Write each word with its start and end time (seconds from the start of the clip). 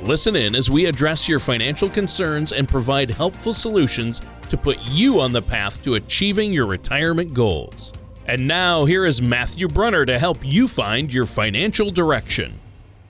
Listen 0.00 0.36
in 0.36 0.54
as 0.54 0.70
we 0.70 0.86
address 0.86 1.28
your 1.28 1.40
financial 1.40 1.90
concerns 1.90 2.52
and 2.52 2.68
provide 2.68 3.10
helpful 3.10 3.52
solutions 3.52 4.22
to 4.48 4.56
put 4.56 4.78
you 4.84 5.18
on 5.18 5.32
the 5.32 5.42
path 5.42 5.82
to 5.82 5.94
achieving 5.94 6.52
your 6.52 6.68
retirement 6.68 7.34
goals. 7.34 7.92
And 8.26 8.46
now, 8.46 8.84
here 8.84 9.04
is 9.06 9.20
Matthew 9.20 9.66
Brunner 9.66 10.06
to 10.06 10.16
help 10.16 10.38
you 10.44 10.68
find 10.68 11.12
your 11.12 11.26
financial 11.26 11.90
direction. 11.90 12.60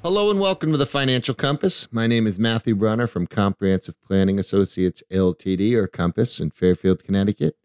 Hello 0.03 0.31
and 0.31 0.41
welcome 0.41 0.73
to 0.73 0.79
the 0.79 0.87
Financial 0.87 1.35
Compass. 1.35 1.93
My 1.93 2.07
name 2.07 2.27
is 2.27 2.39
Matthew 2.39 2.75
Brunner 2.75 3.07
from 3.07 3.27
Comprehensive 3.27 4.01
Planning 4.01 4.39
Associates 4.39 5.03
LTD 5.13 5.75
or 5.75 5.89
Compass 5.89 6.41
in 6.41 6.51
Fairfield, 6.51 7.05
Connecticut. 7.05 7.57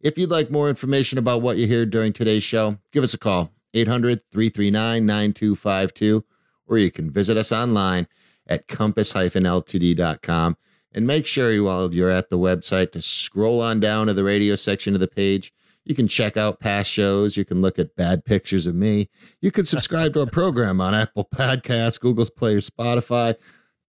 If 0.00 0.18
you'd 0.18 0.30
like 0.32 0.50
more 0.50 0.68
information 0.68 1.18
about 1.18 1.40
what 1.40 1.56
you 1.56 1.68
hear 1.68 1.86
during 1.86 2.12
today's 2.12 2.42
show, 2.42 2.78
give 2.90 3.04
us 3.04 3.14
a 3.14 3.18
call 3.18 3.52
800 3.74 4.22
339 4.32 5.06
9252 5.06 6.24
or 6.66 6.78
you 6.78 6.90
can 6.90 7.10
visit 7.10 7.36
us 7.36 7.52
online 7.52 8.08
at 8.52 8.68
compass-ltd.com. 8.68 10.56
And 10.94 11.06
make 11.06 11.26
sure 11.26 11.50
you 11.50 11.64
while 11.64 11.92
you're 11.94 12.10
at 12.10 12.28
the 12.28 12.38
website 12.38 12.92
to 12.92 13.00
scroll 13.00 13.62
on 13.62 13.80
down 13.80 14.08
to 14.08 14.14
the 14.14 14.24
radio 14.24 14.56
section 14.56 14.92
of 14.92 15.00
the 15.00 15.08
page. 15.08 15.52
You 15.84 15.94
can 15.94 16.06
check 16.06 16.36
out 16.36 16.60
past 16.60 16.90
shows. 16.90 17.36
You 17.36 17.44
can 17.44 17.62
look 17.62 17.78
at 17.78 17.96
bad 17.96 18.24
pictures 18.24 18.66
of 18.66 18.74
me. 18.74 19.08
You 19.40 19.50
can 19.50 19.64
subscribe 19.64 20.12
to 20.14 20.20
our 20.20 20.26
program 20.26 20.80
on 20.80 20.94
Apple 20.94 21.28
Podcasts, 21.34 21.98
Google 21.98 22.26
Play, 22.26 22.54
or 22.54 22.60
Spotify. 22.60 23.34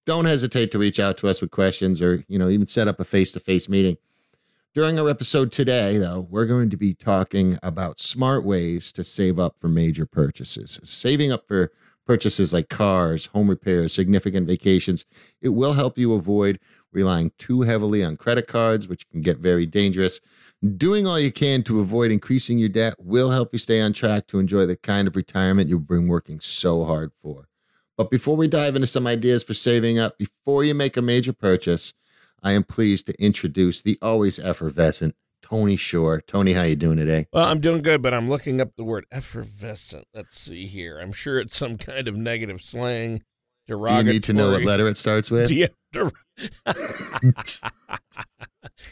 Don't 0.06 0.26
hesitate 0.26 0.72
to 0.72 0.80
reach 0.80 1.00
out 1.00 1.18
to 1.18 1.28
us 1.28 1.42
with 1.42 1.52
questions 1.52 2.02
or, 2.02 2.24
you 2.28 2.40
know, 2.40 2.50
even 2.50 2.68
set 2.68 2.88
up 2.88 3.00
a 3.00 3.04
face-to-face 3.04 3.68
meeting. 3.70 3.98
During 4.74 4.98
our 4.98 5.08
episode 5.08 5.52
today, 5.52 5.98
though, 5.98 6.26
we're 6.32 6.48
going 6.48 6.72
to 6.72 6.78
be 6.78 6.94
talking 6.96 7.60
about 7.62 8.00
smart 8.00 8.44
ways 8.44 8.92
to 8.94 9.04
save 9.04 9.38
up 9.38 9.60
for 9.60 9.68
major 9.68 10.06
purchases. 10.06 10.80
Saving 10.84 11.32
up 11.32 11.48
for 11.48 11.72
purchases 12.06 12.54
like 12.54 12.70
cars, 12.70 13.28
home 13.28 13.50
repairs, 13.50 13.94
significant 13.94 14.48
vacations. 14.48 15.06
It 15.42 15.50
will 15.50 15.74
help 15.74 15.98
you 15.98 16.14
avoid 16.14 16.60
relying 16.92 17.32
too 17.38 17.62
heavily 17.62 18.04
on 18.04 18.18
credit 18.18 18.48
cards, 18.48 18.88
which 18.88 19.10
can 19.10 19.22
get 19.22 19.38
very 19.40 19.66
dangerous. 19.66 20.22
Doing 20.78 21.08
all 21.08 21.20
you 21.20 21.32
can 21.32 21.64
to 21.64 21.80
avoid 21.80 22.12
increasing 22.12 22.58
your 22.58 22.70
debt 22.70 22.96
will 23.00 23.32
help 23.32 23.50
you 23.52 23.60
stay 23.60 23.82
on 23.82 23.94
track 23.94 24.28
to 24.28 24.40
enjoy 24.40 24.66
the 24.66 24.78
kind 24.78 25.08
of 25.08 25.16
retirement 25.16 25.70
you've 25.70 25.88
been 25.88 26.08
working 26.08 26.40
so 26.40 26.86
hard 26.86 27.12
for. 27.22 27.48
But 27.98 28.10
before 28.10 28.36
we 28.36 28.48
dive 28.48 28.76
into 28.76 28.88
some 28.88 29.06
ideas 29.06 29.44
for 29.44 29.54
saving 29.54 30.00
up 30.00 30.18
before 30.18 30.64
you 30.64 30.74
make 30.74 30.98
a 30.98 31.02
major 31.02 31.34
purchase, 31.34 31.94
I 32.42 32.54
am 32.54 32.64
pleased 32.64 33.08
to 33.08 33.24
introduce 33.24 33.82
the 33.82 33.98
always 34.02 34.40
effervescent 34.40 35.16
Tony 35.54 35.76
Shore. 35.76 36.20
Tony, 36.26 36.54
how 36.54 36.64
you 36.64 36.76
doing 36.76 36.98
today? 36.98 37.28
Well, 37.32 37.46
I'm 37.46 37.60
doing 37.60 37.84
good, 37.84 38.02
but 38.02 38.12
I'm 38.12 38.26
looking 38.26 38.60
up 38.60 38.72
the 38.76 38.84
word 38.84 39.06
effervescent. 39.12 40.08
Let's 40.12 40.40
see 40.40 40.66
here. 40.66 41.00
I'm 41.00 41.12
sure 41.12 41.40
it's 41.40 41.56
some 41.56 41.78
kind 41.78 42.08
of 42.08 42.16
negative 42.16 42.60
slang. 42.60 43.22
Derogatory. 43.68 44.02
Do 44.02 44.08
you 44.08 44.14
need 44.14 44.24
to 44.24 44.34
know 44.34 44.50
what 44.50 44.64
letter 44.64 44.88
it 44.88 44.98
starts 44.98 45.30
with? 45.30 45.52
Yeah. 45.52 45.68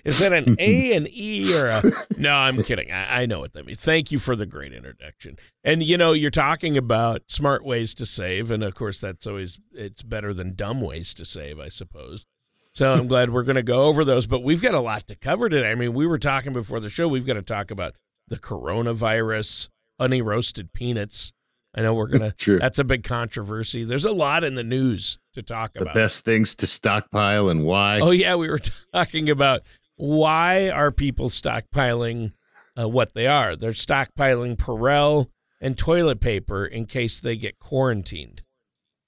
Is 0.05 0.19
that 0.19 0.33
an 0.33 0.55
A, 0.59 0.93
and 0.93 1.07
E, 1.07 1.51
or 1.59 1.65
a? 1.65 1.81
No, 2.19 2.35
I'm 2.35 2.61
kidding. 2.61 2.91
I, 2.91 3.23
I 3.23 3.25
know 3.25 3.39
what 3.39 3.53
that 3.53 3.65
means. 3.65 3.79
Thank 3.79 4.11
you 4.11 4.19
for 4.19 4.35
the 4.35 4.45
great 4.45 4.71
introduction. 4.71 5.37
And 5.63 5.81
you 5.81 5.97
know, 5.97 6.13
you're 6.13 6.29
talking 6.29 6.77
about 6.77 7.23
smart 7.25 7.65
ways 7.65 7.95
to 7.95 8.05
save, 8.05 8.51
and 8.51 8.63
of 8.63 8.75
course, 8.75 9.01
that's 9.01 9.25
always 9.25 9.59
it's 9.73 10.03
better 10.03 10.31
than 10.31 10.53
dumb 10.53 10.79
ways 10.79 11.15
to 11.15 11.25
save, 11.25 11.59
I 11.59 11.69
suppose. 11.69 12.27
So 12.73 12.93
I'm 12.93 13.07
glad 13.07 13.31
we're 13.31 13.43
going 13.43 13.57
to 13.57 13.63
go 13.63 13.85
over 13.85 14.05
those, 14.05 14.27
but 14.27 14.43
we've 14.43 14.61
got 14.61 14.73
a 14.73 14.79
lot 14.79 15.07
to 15.07 15.15
cover 15.15 15.49
today. 15.49 15.69
I 15.69 15.75
mean, 15.75 15.93
we 15.93 16.07
were 16.07 16.17
talking 16.17 16.53
before 16.53 16.79
the 16.79 16.89
show. 16.89 17.07
We've 17.07 17.25
got 17.25 17.33
to 17.33 17.41
talk 17.41 17.69
about 17.69 17.95
the 18.27 18.37
coronavirus, 18.37 19.67
honey 19.99 20.21
roasted 20.21 20.71
peanuts. 20.71 21.33
I 21.75 21.81
know 21.81 21.93
we're 21.93 22.07
gonna. 22.07 22.31
True. 22.37 22.59
That's 22.59 22.79
a 22.79 22.83
big 22.83 23.03
controversy. 23.03 23.83
There's 23.83 24.05
a 24.05 24.11
lot 24.11 24.43
in 24.43 24.55
the 24.55 24.63
news 24.63 25.19
to 25.33 25.41
talk 25.41 25.73
the 25.73 25.81
about. 25.81 25.93
The 25.93 25.99
best 26.01 26.25
things 26.25 26.55
to 26.55 26.67
stockpile 26.67 27.49
and 27.49 27.63
why. 27.63 27.99
Oh 28.01 28.11
yeah, 28.11 28.35
we 28.35 28.49
were 28.49 28.59
talking 28.93 29.29
about 29.29 29.61
why 29.95 30.69
are 30.69 30.91
people 30.91 31.29
stockpiling 31.29 32.33
uh, 32.79 32.89
what 32.89 33.13
they 33.13 33.27
are. 33.27 33.55
They're 33.55 33.71
stockpiling 33.71 34.57
Purell 34.57 35.27
and 35.61 35.77
toilet 35.77 36.19
paper 36.19 36.65
in 36.65 36.85
case 36.85 37.19
they 37.19 37.37
get 37.37 37.59
quarantined. 37.59 38.41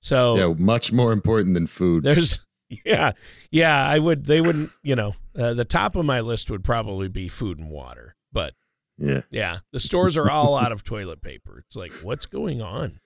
So 0.01 0.37
yeah, 0.37 0.53
much 0.57 0.91
more 0.91 1.11
important 1.11 1.53
than 1.53 1.67
food. 1.67 2.03
There's 2.03 2.39
yeah, 2.85 3.11
yeah. 3.51 3.85
I 3.85 3.99
would. 3.99 4.25
They 4.25 4.41
wouldn't. 4.41 4.71
You 4.81 4.95
know, 4.95 5.15
uh, 5.37 5.53
the 5.53 5.65
top 5.65 5.95
of 5.95 6.05
my 6.05 6.21
list 6.21 6.49
would 6.49 6.63
probably 6.63 7.07
be 7.07 7.27
food 7.27 7.59
and 7.59 7.69
water. 7.69 8.15
But 8.31 8.53
yeah, 8.97 9.21
yeah. 9.29 9.59
The 9.71 9.79
stores 9.79 10.17
are 10.17 10.29
all 10.29 10.55
out 10.57 10.71
of 10.71 10.83
toilet 10.83 11.21
paper. 11.21 11.59
It's 11.59 11.75
like, 11.75 11.91
what's 12.01 12.25
going 12.25 12.61
on? 12.61 12.99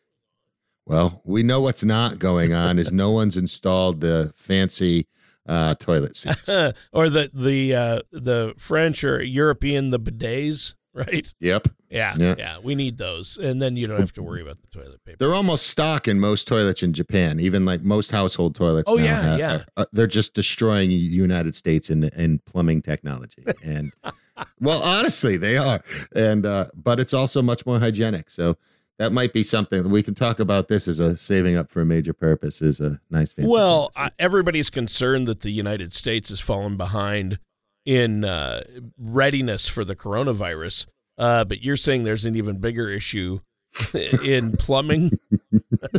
Well, 0.85 1.21
we 1.25 1.43
know 1.43 1.59
what's 1.59 1.83
not 1.83 2.17
going 2.17 2.53
on 2.53 2.79
is 2.79 2.93
no 2.93 3.11
one's 3.11 3.35
installed 3.35 3.99
the 3.99 4.31
fancy 4.35 5.07
uh, 5.47 5.75
toilet 5.75 6.15
seats 6.15 6.49
or 6.93 7.09
the 7.09 7.29
the 7.33 7.75
uh, 7.75 8.01
the 8.11 8.53
French 8.57 9.03
or 9.03 9.21
European 9.21 9.89
the 9.91 9.99
bidets 9.99 10.75
right? 10.97 11.33
Yep. 11.39 11.67
Yeah, 11.89 12.15
yeah, 12.17 12.35
yeah. 12.37 12.57
We 12.61 12.75
need 12.75 12.97
those, 12.97 13.37
and 13.37 13.61
then 13.61 13.77
you 13.77 13.87
don't 13.87 13.99
have 13.99 14.11
to 14.13 14.23
worry 14.23 14.41
about 14.41 14.57
the 14.61 14.67
toilet 14.67 15.03
paper. 15.05 15.17
They're 15.19 15.33
almost 15.33 15.67
stock 15.67 16.07
in 16.07 16.19
most 16.19 16.47
toilets 16.47 16.83
in 16.83 16.91
Japan. 16.91 17.39
Even 17.39 17.65
like 17.65 17.81
most 17.81 18.11
household 18.11 18.55
toilets. 18.55 18.91
Oh 18.91 18.97
yeah, 18.97 19.21
have, 19.21 19.39
yeah. 19.39 19.63
Are, 19.77 19.87
they're 19.93 20.07
just 20.07 20.33
destroying 20.33 20.89
the 20.89 20.95
United 20.95 21.55
States 21.55 21.89
in 21.89 22.03
in 22.03 22.39
plumbing 22.39 22.81
technology, 22.81 23.43
and 23.63 23.93
well, 24.59 24.81
honestly, 24.83 25.37
they 25.37 25.55
are. 25.57 25.81
And 26.13 26.45
uh, 26.45 26.67
but 26.75 26.99
it's 26.99 27.13
also 27.13 27.41
much 27.41 27.65
more 27.65 27.79
hygienic. 27.79 28.29
So 28.29 28.57
that 28.97 29.11
might 29.11 29.31
be 29.31 29.43
something 29.43 29.89
we 29.89 30.03
can 30.03 30.15
talk 30.15 30.39
about. 30.39 30.67
This 30.67 30.87
as 30.87 30.99
a 30.99 31.15
saving 31.15 31.55
up 31.55 31.71
for 31.71 31.81
a 31.81 31.85
major 31.85 32.13
purpose 32.13 32.61
is 32.61 32.81
a 32.81 32.99
nice 33.09 33.31
fancy. 33.33 33.49
Well, 33.49 33.91
uh, 33.95 34.09
everybody's 34.19 34.69
concerned 34.69 35.27
that 35.27 35.41
the 35.41 35.51
United 35.51 35.93
States 35.93 36.29
has 36.29 36.39
fallen 36.39 36.77
behind 36.77 37.39
in 37.87 38.25
uh, 38.25 38.63
readiness 38.99 39.67
for 39.69 39.85
the 39.85 39.95
coronavirus. 39.95 40.87
Uh, 41.17 41.45
but 41.45 41.63
you're 41.63 41.77
saying 41.77 42.03
there's 42.03 42.25
an 42.25 42.35
even 42.35 42.57
bigger 42.59 42.89
issue 42.89 43.39
in 44.23 44.57
plumbing. 44.57 45.17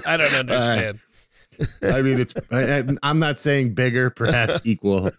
I 0.06 0.18
don't 0.18 0.34
understand. 0.34 1.00
Uh, 1.82 1.88
I 1.88 2.02
mean, 2.02 2.20
it's. 2.20 2.34
I, 2.52 2.84
I'm 3.02 3.18
not 3.18 3.40
saying 3.40 3.74
bigger, 3.74 4.10
perhaps 4.10 4.60
equal. 4.64 5.10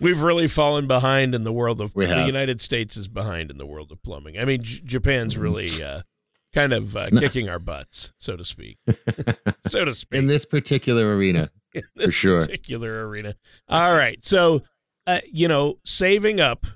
We've 0.00 0.20
really 0.20 0.48
fallen 0.48 0.86
behind 0.88 1.34
in 1.34 1.44
the 1.44 1.52
world 1.52 1.80
of. 1.80 1.94
The 1.94 2.24
United 2.26 2.60
States 2.60 2.96
is 2.96 3.08
behind 3.08 3.50
in 3.50 3.56
the 3.56 3.66
world 3.66 3.92
of 3.92 4.02
plumbing. 4.02 4.38
I 4.38 4.44
mean, 4.44 4.62
J- 4.62 4.82
Japan's 4.84 5.38
really 5.38 5.68
uh, 5.82 6.02
kind 6.52 6.74
of 6.74 6.96
uh, 6.96 7.08
kicking 7.10 7.48
our 7.48 7.60
butts, 7.60 8.12
so 8.18 8.36
to 8.36 8.44
speak. 8.44 8.78
so 9.64 9.86
to 9.86 9.94
speak. 9.94 10.18
In 10.18 10.26
this 10.26 10.44
particular 10.44 11.16
arena, 11.16 11.50
this 11.72 12.06
for 12.06 12.10
sure. 12.10 12.40
Particular 12.40 13.08
arena. 13.08 13.36
All 13.68 13.94
right, 13.94 14.22
so 14.22 14.64
uh, 15.06 15.20
you 15.30 15.48
know, 15.48 15.78
saving 15.84 16.40
up 16.40 16.66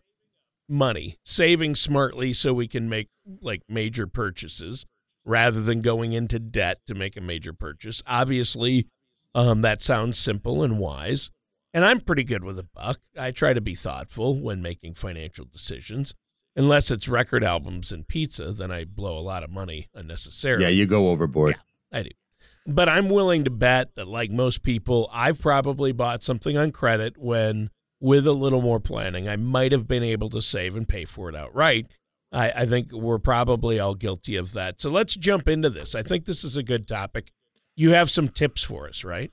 money, 0.68 1.18
saving 1.24 1.74
smartly 1.74 2.32
so 2.32 2.52
we 2.52 2.68
can 2.68 2.88
make 2.88 3.08
like 3.40 3.62
major 3.68 4.06
purchases 4.06 4.86
rather 5.24 5.60
than 5.60 5.80
going 5.80 6.12
into 6.12 6.38
debt 6.38 6.78
to 6.86 6.94
make 6.94 7.16
a 7.16 7.20
major 7.20 7.52
purchase. 7.52 8.02
Obviously, 8.06 8.86
um, 9.34 9.62
that 9.62 9.82
sounds 9.82 10.18
simple 10.18 10.62
and 10.62 10.78
wise. 10.78 11.30
And 11.74 11.84
I'm 11.84 12.00
pretty 12.00 12.24
good 12.24 12.44
with 12.44 12.58
a 12.58 12.66
buck. 12.74 12.98
I 13.16 13.30
try 13.30 13.52
to 13.52 13.60
be 13.60 13.74
thoughtful 13.74 14.34
when 14.34 14.62
making 14.62 14.94
financial 14.94 15.44
decisions. 15.44 16.14
Unless 16.56 16.90
it's 16.90 17.08
record 17.08 17.44
albums 17.44 17.92
and 17.92 18.08
pizza, 18.08 18.52
then 18.52 18.72
I 18.72 18.84
blow 18.84 19.18
a 19.18 19.20
lot 19.20 19.44
of 19.44 19.50
money 19.50 19.88
unnecessarily. 19.94 20.64
Yeah, 20.64 20.70
you 20.70 20.86
go 20.86 21.10
overboard. 21.10 21.56
Yeah, 21.92 21.98
I 21.98 22.02
do. 22.04 22.10
But 22.66 22.88
I'm 22.88 23.08
willing 23.10 23.44
to 23.44 23.50
bet 23.50 23.94
that, 23.94 24.08
like 24.08 24.30
most 24.30 24.62
people, 24.62 25.08
I've 25.12 25.40
probably 25.40 25.92
bought 25.92 26.22
something 26.22 26.56
on 26.56 26.72
credit 26.72 27.16
when 27.16 27.70
with 28.00 28.26
a 28.26 28.32
little 28.32 28.62
more 28.62 28.80
planning, 28.80 29.28
I 29.28 29.36
might 29.36 29.72
have 29.72 29.88
been 29.88 30.02
able 30.02 30.30
to 30.30 30.42
save 30.42 30.76
and 30.76 30.88
pay 30.88 31.04
for 31.04 31.28
it 31.28 31.34
outright. 31.34 31.88
I, 32.32 32.50
I 32.50 32.66
think 32.66 32.92
we're 32.92 33.18
probably 33.18 33.78
all 33.78 33.94
guilty 33.94 34.36
of 34.36 34.52
that. 34.52 34.80
So 34.80 34.90
let's 34.90 35.16
jump 35.16 35.48
into 35.48 35.70
this. 35.70 35.94
I 35.94 36.02
think 36.02 36.24
this 36.24 36.44
is 36.44 36.56
a 36.56 36.62
good 36.62 36.86
topic. 36.86 37.32
You 37.74 37.90
have 37.90 38.10
some 38.10 38.28
tips 38.28 38.62
for 38.62 38.88
us, 38.88 39.04
right? 39.04 39.30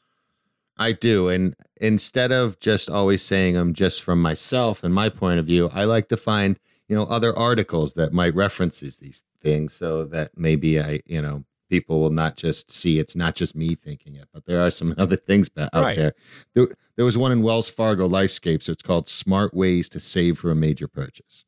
I 0.78 0.92
do. 0.92 1.30
And 1.30 1.56
instead 1.80 2.32
of 2.32 2.60
just 2.60 2.90
always 2.90 3.24
saying 3.24 3.54
them 3.54 3.74
just 3.74 4.02
from 4.02 4.22
myself 4.22 4.84
and 4.84 4.94
my 4.94 5.10
point 5.10 5.40
of 5.40 5.46
view, 5.46 5.70
I 5.74 5.86
like 5.86 6.10
to 6.10 6.18
find, 6.18 6.60
you 6.88 6.96
know, 6.96 7.04
other 7.04 7.38
articles 7.38 7.94
that 7.94 8.14
might 8.14 8.36
references 8.36 8.98
these 8.98 9.24
things 9.42 9.74
so 9.74 10.06
that 10.06 10.32
maybe 10.36 10.80
I, 10.80 11.02
you 11.06 11.22
know, 11.22 11.44
people 11.70 12.00
will 12.00 12.12
not 12.12 12.38
just 12.38 12.72
see 12.72 13.00
it's 13.00 13.16
not 13.16 13.36
just 13.36 13.56
me 13.56 13.76
thinking 13.76 14.16
it, 14.16 14.28
but 14.34 14.46
there 14.46 14.64
are 14.66 14.72
some 14.72 14.94
other 14.98 15.16
things 15.16 15.50
out 15.58 15.70
right. 15.74 15.98
there. 15.98 16.14
there. 16.54 16.68
There 16.96 17.06
was 17.06 17.18
one 17.18 17.32
in 17.32 17.42
Wells 17.42 17.70
Fargo 17.70 18.08
Lifescapes. 18.08 18.64
So 18.64 18.72
it's 18.72 18.82
called 18.82 19.08
Smart 19.08 19.54
Ways 19.54 19.90
to 19.90 20.00
Save 20.00 20.40
for 20.40 20.52
a 20.52 20.56
Major 20.56 20.88
Purchase. 20.88 21.44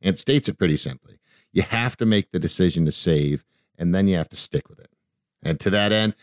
And 0.00 0.14
it 0.14 0.18
states 0.18 0.48
it 0.48 0.58
pretty 0.58 0.76
simply. 0.76 1.18
You 1.52 1.62
have 1.62 1.96
to 1.96 2.06
make 2.06 2.30
the 2.30 2.38
decision 2.38 2.84
to 2.84 2.92
save, 2.92 3.44
and 3.78 3.94
then 3.94 4.06
you 4.06 4.16
have 4.16 4.28
to 4.28 4.36
stick 4.36 4.68
with 4.68 4.78
it. 4.78 4.90
And 5.42 5.58
to 5.60 5.70
that 5.70 5.92
end, 5.92 6.14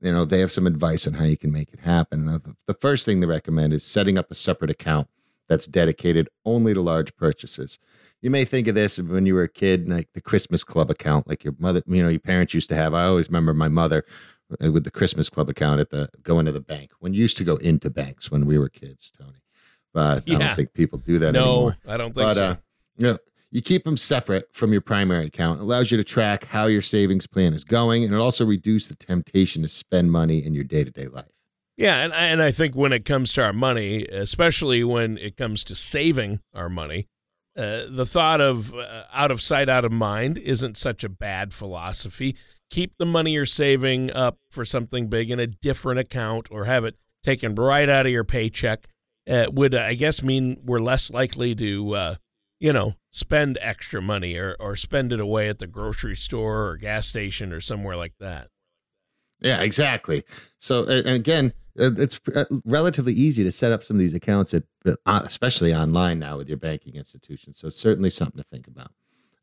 you 0.00 0.12
know, 0.12 0.24
they 0.24 0.40
have 0.40 0.52
some 0.52 0.66
advice 0.66 1.06
on 1.06 1.14
how 1.14 1.24
you 1.24 1.36
can 1.36 1.50
make 1.50 1.72
it 1.72 1.80
happen. 1.80 2.26
The 2.66 2.74
first 2.74 3.04
thing 3.04 3.20
they 3.20 3.26
recommend 3.26 3.72
is 3.72 3.84
setting 3.84 4.18
up 4.18 4.30
a 4.30 4.34
separate 4.34 4.70
account 4.70 5.08
that's 5.48 5.66
dedicated 5.66 6.28
only 6.44 6.74
to 6.74 6.80
large 6.80 7.16
purchases. 7.16 7.78
You 8.22 8.30
may 8.30 8.44
think 8.44 8.66
of 8.66 8.74
this 8.74 9.00
when 9.00 9.26
you 9.26 9.34
were 9.34 9.42
a 9.42 9.48
kid, 9.48 9.88
like 9.88 10.12
the 10.14 10.20
Christmas 10.20 10.64
Club 10.64 10.90
account, 10.90 11.28
like 11.28 11.44
your 11.44 11.54
mother, 11.58 11.82
you 11.86 12.02
know, 12.02 12.08
your 12.08 12.20
parents 12.20 12.54
used 12.54 12.68
to 12.70 12.74
have. 12.74 12.94
I 12.94 13.04
always 13.04 13.28
remember 13.28 13.54
my 13.54 13.68
mother 13.68 14.04
uh, 14.50 14.72
with 14.72 14.84
the 14.84 14.90
Christmas 14.90 15.28
Club 15.28 15.48
account 15.48 15.80
at 15.80 15.90
the 15.90 16.08
going 16.22 16.46
to 16.46 16.52
the 16.52 16.60
bank 16.60 16.92
when 16.98 17.14
you 17.14 17.20
used 17.20 17.36
to 17.38 17.44
go 17.44 17.56
into 17.56 17.90
banks 17.90 18.30
when 18.30 18.46
we 18.46 18.58
were 18.58 18.68
kids, 18.68 19.10
Tony. 19.10 19.38
But 19.92 20.26
yeah. 20.26 20.36
I 20.36 20.38
don't 20.38 20.56
think 20.56 20.72
people 20.72 20.98
do 20.98 21.18
that 21.18 21.32
no, 21.32 21.40
anymore. 21.40 21.78
I 21.86 21.96
don't 21.96 22.14
think 22.14 22.26
but, 22.26 22.34
so. 22.34 22.44
Uh, 22.44 22.56
you 22.98 23.06
know, 23.08 23.18
you 23.50 23.62
keep 23.62 23.84
them 23.84 23.96
separate 23.96 24.48
from 24.52 24.72
your 24.72 24.80
primary 24.80 25.26
account. 25.26 25.60
It 25.60 25.62
allows 25.62 25.90
you 25.90 25.96
to 25.96 26.04
track 26.04 26.46
how 26.46 26.66
your 26.66 26.82
savings 26.82 27.26
plan 27.26 27.52
is 27.52 27.64
going, 27.64 28.04
and 28.04 28.12
it 28.12 28.18
also 28.18 28.44
reduces 28.44 28.88
the 28.88 28.96
temptation 28.96 29.62
to 29.62 29.68
spend 29.68 30.10
money 30.10 30.44
in 30.44 30.54
your 30.54 30.64
day 30.64 30.84
to 30.84 30.90
day 30.90 31.06
life. 31.06 31.30
Yeah, 31.76 31.96
and 31.96 32.12
and 32.12 32.42
I 32.42 32.50
think 32.52 32.74
when 32.74 32.92
it 32.92 33.04
comes 33.04 33.32
to 33.34 33.44
our 33.44 33.52
money, 33.52 34.06
especially 34.06 34.82
when 34.82 35.18
it 35.18 35.36
comes 35.36 35.62
to 35.64 35.74
saving 35.74 36.40
our 36.54 36.68
money, 36.68 37.08
uh, 37.56 37.82
the 37.88 38.06
thought 38.06 38.40
of 38.40 38.74
uh, 38.74 39.04
out 39.12 39.30
of 39.30 39.40
sight, 39.40 39.68
out 39.68 39.84
of 39.84 39.92
mind 39.92 40.38
isn't 40.38 40.76
such 40.76 41.04
a 41.04 41.08
bad 41.08 41.54
philosophy. 41.54 42.36
Keep 42.70 42.98
the 42.98 43.06
money 43.06 43.32
you're 43.32 43.46
saving 43.46 44.10
up 44.10 44.38
for 44.50 44.64
something 44.64 45.08
big 45.08 45.30
in 45.30 45.40
a 45.40 45.46
different 45.46 46.00
account, 46.00 46.48
or 46.50 46.64
have 46.64 46.84
it 46.84 46.96
taken 47.22 47.54
right 47.54 47.88
out 47.88 48.06
of 48.06 48.12
your 48.12 48.24
paycheck. 48.24 48.88
Uh, 49.28 49.46
would 49.50 49.74
I 49.74 49.94
guess 49.94 50.22
mean 50.22 50.58
we're 50.64 50.80
less 50.80 51.10
likely 51.10 51.54
to, 51.56 51.94
uh, 51.94 52.14
you 52.60 52.72
know, 52.72 52.94
spend 53.10 53.58
extra 53.60 54.02
money 54.02 54.36
or 54.36 54.56
or 54.60 54.76
spend 54.76 55.12
it 55.12 55.20
away 55.20 55.48
at 55.48 55.58
the 55.58 55.66
grocery 55.66 56.16
store 56.16 56.66
or 56.66 56.76
gas 56.76 57.08
station 57.08 57.52
or 57.52 57.60
somewhere 57.60 57.96
like 57.96 58.14
that. 58.20 58.48
Yeah, 59.40 59.60
exactly. 59.62 60.24
So, 60.58 60.84
and 60.84 61.06
again, 61.08 61.52
it's 61.78 62.20
uh, 62.34 62.44
relatively 62.64 63.12
easy 63.12 63.44
to 63.44 63.52
set 63.52 63.72
up 63.72 63.84
some 63.84 63.96
of 63.96 64.00
these 64.00 64.14
accounts, 64.14 64.54
uh, 64.54 64.60
especially 65.06 65.74
online 65.74 66.18
now 66.18 66.36
with 66.36 66.48
your 66.48 66.58
banking 66.58 66.94
institution. 66.94 67.52
So, 67.52 67.68
it's 67.68 67.78
certainly 67.78 68.10
something 68.10 68.42
to 68.42 68.48
think 68.48 68.66
about. 68.66 68.92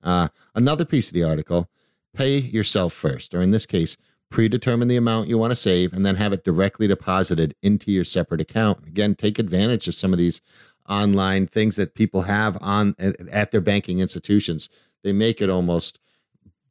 Uh, 0.03 0.27
another 0.56 0.85
piece 0.85 1.09
of 1.09 1.13
the 1.13 1.24
article 1.24 1.69
pay 2.13 2.38
yourself 2.38 2.94
first, 2.94 3.33
or 3.33 3.41
in 3.41 3.51
this 3.51 3.65
case, 3.65 3.97
predetermine 4.30 4.88
the 4.88 4.97
amount 4.97 5.30
you 5.30 5.38
want 5.38 5.51
to 5.51 5.56
save 5.56 5.94
and 5.94 6.06
then 6.06 6.15
have 6.15 6.33
it 6.33 6.44
directly 6.44 6.88
deposited 6.88 7.56
into 7.62 7.91
your 7.91 8.03
separate 8.03 8.41
account. 8.41 8.86
Again, 8.88 9.15
take 9.15 9.38
advantage 9.38 9.88
of 9.88 9.95
some 9.95 10.12
of 10.12 10.19
these 10.19 10.41
online 10.89 11.47
things 11.47 11.75
that 11.75 11.95
people 11.95 12.24
have 12.24 12.57
on 12.62 12.95
at 13.00 13.51
their 13.51 13.62
banking 13.62 14.00
institutions. 14.00 14.69
They 15.03 15.13
make 15.13 15.41
it 15.41 15.50
almost 15.50 16.00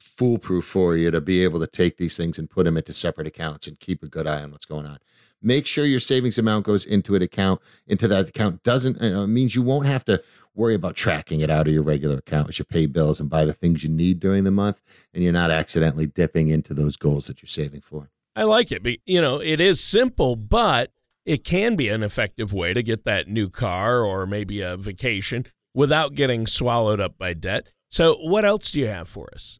foolproof 0.01 0.65
for 0.65 0.97
you 0.97 1.11
to 1.11 1.21
be 1.21 1.45
able 1.45 1.61
to 1.61 1.67
take 1.67 1.97
these 1.97 2.17
things 2.17 2.39
and 2.39 2.51
put 2.51 2.65
them 2.65 2.77
into 2.77 2.93
separate 2.93 3.29
accounts 3.29 3.69
and 3.69 3.79
keep 3.79 4.03
a 4.03 4.09
good 4.09 4.27
eye 4.27 4.43
on 4.43 4.51
what's 4.51 4.67
going 4.67 4.87
on. 4.87 4.99
Make 5.43 5.67
sure 5.67 5.85
your 5.85 6.01
savings 6.01 6.39
amount 6.39 6.65
goes 6.65 6.85
into 6.85 7.15
an 7.15 7.23
account. 7.23 7.61
Into 7.87 8.09
that 8.09 8.29
account 8.29 8.63
doesn't 8.63 9.03
uh, 9.03 9.27
means 9.27 9.55
you 9.55 9.63
won't 9.63 9.87
have 9.87 10.05
to 10.07 10.23
worry 10.55 10.75
about 10.75 10.97
tracking 10.97 11.41
it 11.41 11.51
out 11.51 11.67
of 11.67 11.73
your 11.73 11.83
regular 11.83 12.19
account 12.19 12.49
as 12.49 12.59
you 12.59 12.65
pay 12.65 12.87
bills 12.87 13.21
and 13.21 13.31
buy 13.31 13.45
the 13.45 13.53
things 13.53 13.83
you 13.83 13.91
need 13.91 14.21
during 14.21 14.45
the 14.45 14.51
month, 14.51 14.83
and 15.15 15.23
you're 15.23 15.33
not 15.33 15.51
accidentally 15.51 16.07
dipping 16.07 16.49
into 16.49 16.75
those 16.75 16.97
goals 16.97 17.27
that 17.27 17.43
you're 17.43 17.49
saving 17.49 17.81
for. 17.81 18.11
I 18.35 18.45
like 18.45 18.73
it. 18.73 18.83
But, 18.83 18.95
you 19.05 19.21
know, 19.21 19.41
it 19.41 19.61
is 19.61 19.83
simple, 19.83 20.37
but 20.37 20.93
it 21.25 21.45
can 21.45 21.77
be 21.77 21.89
an 21.89 22.03
effective 22.03 22.53
way 22.53 22.73
to 22.73 22.83
get 22.83 23.05
that 23.05 23.29
new 23.29 23.49
car 23.49 24.03
or 24.03 24.27
maybe 24.27 24.61
a 24.61 24.77
vacation 24.77 25.47
without 25.75 26.15
getting 26.15 26.47
swallowed 26.47 27.01
up 27.01 27.19
by 27.19 27.35
debt. 27.35 27.69
So, 27.91 28.15
what 28.17 28.45
else 28.45 28.71
do 28.71 28.81
you 28.81 28.89
have 28.89 29.09
for 29.09 29.29
us? 29.35 29.59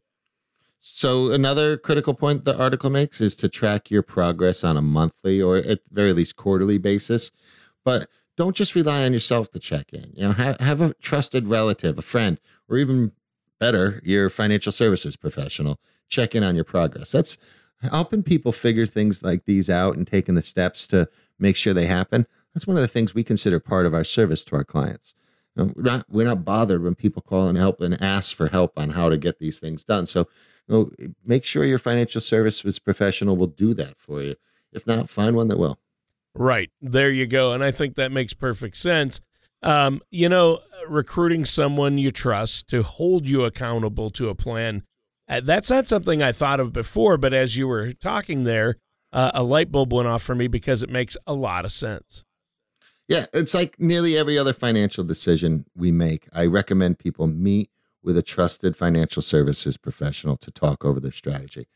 So 0.85 1.31
another 1.31 1.77
critical 1.77 2.13
point 2.13 2.43
the 2.43 2.61
article 2.61 2.89
makes 2.89 3.21
is 3.21 3.35
to 3.35 3.47
track 3.47 3.89
your 3.89 4.01
progress 4.01 4.65
on 4.65 4.75
a 4.75 4.81
monthly 4.81 5.41
or 5.41 5.55
at 5.55 5.79
very 5.89 6.11
least 6.11 6.35
quarterly 6.35 6.77
basis. 6.77 7.31
But 7.85 8.09
don't 8.35 8.53
just 8.53 8.75
rely 8.75 9.05
on 9.05 9.13
yourself 9.13 9.49
to 9.51 9.59
check 9.59 9.93
in. 9.93 10.11
You 10.13 10.23
know, 10.23 10.31
have, 10.33 10.59
have 10.59 10.81
a 10.81 10.93
trusted 10.95 11.47
relative, 11.47 11.97
a 11.97 12.01
friend, 12.01 12.37
or 12.67 12.75
even 12.75 13.13
better, 13.61 14.01
your 14.03 14.29
financial 14.29 14.73
services 14.73 15.15
professional 15.15 15.79
check 16.09 16.35
in 16.35 16.43
on 16.43 16.53
your 16.53 16.65
progress. 16.65 17.13
That's 17.13 17.37
helping 17.81 18.21
people 18.21 18.51
figure 18.51 18.85
things 18.85 19.23
like 19.23 19.45
these 19.45 19.69
out 19.69 19.95
and 19.95 20.05
taking 20.05 20.35
the 20.35 20.41
steps 20.41 20.85
to 20.87 21.07
make 21.39 21.55
sure 21.55 21.73
they 21.73 21.85
happen. 21.85 22.27
That's 22.53 22.67
one 22.67 22.75
of 22.75 22.81
the 22.81 22.89
things 22.89 23.15
we 23.15 23.23
consider 23.23 23.61
part 23.61 23.85
of 23.85 23.93
our 23.93 24.03
service 24.03 24.43
to 24.43 24.57
our 24.57 24.65
clients. 24.65 25.15
We're 25.55 25.71
not 25.77 26.05
we're 26.09 26.27
not 26.27 26.43
bothered 26.43 26.83
when 26.83 26.95
people 26.95 27.21
call 27.21 27.47
and 27.47 27.57
help 27.57 27.79
and 27.79 28.01
ask 28.01 28.35
for 28.35 28.49
help 28.49 28.77
on 28.77 28.89
how 28.89 29.07
to 29.07 29.17
get 29.17 29.39
these 29.39 29.59
things 29.59 29.85
done. 29.85 30.07
So 30.07 30.27
well, 30.67 30.89
make 31.25 31.45
sure 31.45 31.65
your 31.65 31.79
financial 31.79 32.21
services 32.21 32.79
professional 32.79 33.35
will 33.35 33.47
do 33.47 33.73
that 33.73 33.97
for 33.97 34.21
you. 34.21 34.35
If 34.71 34.87
not, 34.87 35.09
find 35.09 35.35
one 35.35 35.47
that 35.49 35.57
will. 35.57 35.79
Right. 36.35 36.71
There 36.81 37.11
you 37.11 37.27
go. 37.27 37.51
And 37.51 37.63
I 37.63 37.71
think 37.71 37.95
that 37.95 38.11
makes 38.11 38.33
perfect 38.33 38.77
sense. 38.77 39.21
Um, 39.61 40.01
you 40.09 40.27
know, 40.27 40.59
recruiting 40.87 41.45
someone 41.45 41.97
you 41.97 42.11
trust 42.11 42.67
to 42.69 42.83
hold 42.83 43.29
you 43.29 43.45
accountable 43.45 44.09
to 44.11 44.29
a 44.29 44.35
plan, 44.35 44.83
uh, 45.29 45.41
that's 45.43 45.69
not 45.69 45.87
something 45.87 46.21
I 46.21 46.31
thought 46.31 46.59
of 46.59 46.73
before. 46.73 47.17
But 47.17 47.33
as 47.33 47.55
you 47.55 47.67
were 47.67 47.93
talking 47.93 48.43
there, 48.43 48.75
uh, 49.11 49.31
a 49.33 49.43
light 49.43 49.71
bulb 49.71 49.93
went 49.93 50.07
off 50.07 50.23
for 50.23 50.35
me 50.35 50.47
because 50.47 50.83
it 50.83 50.89
makes 50.89 51.15
a 51.27 51.33
lot 51.33 51.65
of 51.65 51.71
sense. 51.71 52.23
Yeah, 53.07 53.25
it's 53.33 53.53
like 53.53 53.79
nearly 53.79 54.17
every 54.17 54.37
other 54.37 54.53
financial 54.53 55.03
decision 55.03 55.65
we 55.75 55.91
make. 55.91 56.27
I 56.33 56.45
recommend 56.45 56.99
people 56.99 57.27
meet 57.27 57.69
with 58.03 58.17
a 58.17 58.21
trusted 58.21 58.75
financial 58.75 59.21
services 59.21 59.77
professional 59.77 60.37
to 60.37 60.51
talk 60.51 60.83
over 60.85 60.99
their 60.99 61.11
strategy. 61.11 61.67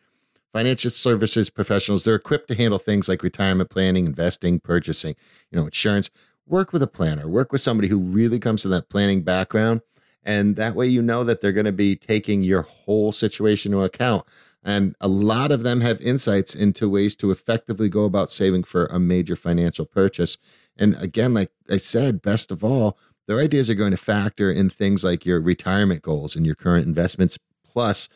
Financial 0.53 0.89
services 0.91 1.49
professionals, 1.49 2.03
they're 2.03 2.15
equipped 2.15 2.47
to 2.49 2.55
handle 2.55 2.79
things 2.79 3.07
like 3.07 3.23
retirement 3.23 3.69
planning, 3.69 4.05
investing, 4.05 4.59
purchasing, 4.59 5.15
you 5.51 5.59
know, 5.59 5.65
insurance. 5.65 6.09
Work 6.45 6.71
with 6.71 6.81
a 6.81 6.87
planner, 6.87 7.27
work 7.27 7.51
with 7.51 7.61
somebody 7.61 7.89
who 7.89 7.99
really 7.99 8.39
comes 8.39 8.61
from 8.61 8.71
that 8.71 8.89
planning 8.89 9.21
background. 9.21 9.81
And 10.23 10.55
that 10.55 10.75
way 10.75 10.87
you 10.87 11.01
know 11.01 11.23
that 11.23 11.41
they're 11.41 11.51
going 11.51 11.65
to 11.65 11.71
be 11.71 11.95
taking 11.95 12.43
your 12.43 12.63
whole 12.63 13.11
situation 13.11 13.71
into 13.71 13.83
account. 13.83 14.25
And 14.63 14.95
a 14.99 15.07
lot 15.07 15.51
of 15.51 15.63
them 15.63 15.79
have 15.81 16.01
insights 16.01 16.53
into 16.53 16.89
ways 16.89 17.15
to 17.17 17.31
effectively 17.31 17.87
go 17.87 18.03
about 18.03 18.31
saving 18.31 18.63
for 18.63 18.85
a 18.87 18.99
major 18.99 19.37
financial 19.37 19.85
purchase. 19.85 20.37
And 20.75 21.01
again, 21.01 21.33
like 21.33 21.51
I 21.69 21.77
said, 21.77 22.21
best 22.21 22.51
of 22.51 22.63
all, 22.63 22.97
their 23.27 23.39
ideas 23.39 23.69
are 23.69 23.75
going 23.75 23.91
to 23.91 23.97
factor 23.97 24.51
in 24.51 24.69
things 24.69 25.03
like 25.03 25.25
your 25.25 25.41
retirement 25.41 26.01
goals 26.01 26.35
and 26.35 26.45
your 26.45 26.55
current 26.55 26.85
investments, 26.85 27.37
plus 27.65 28.09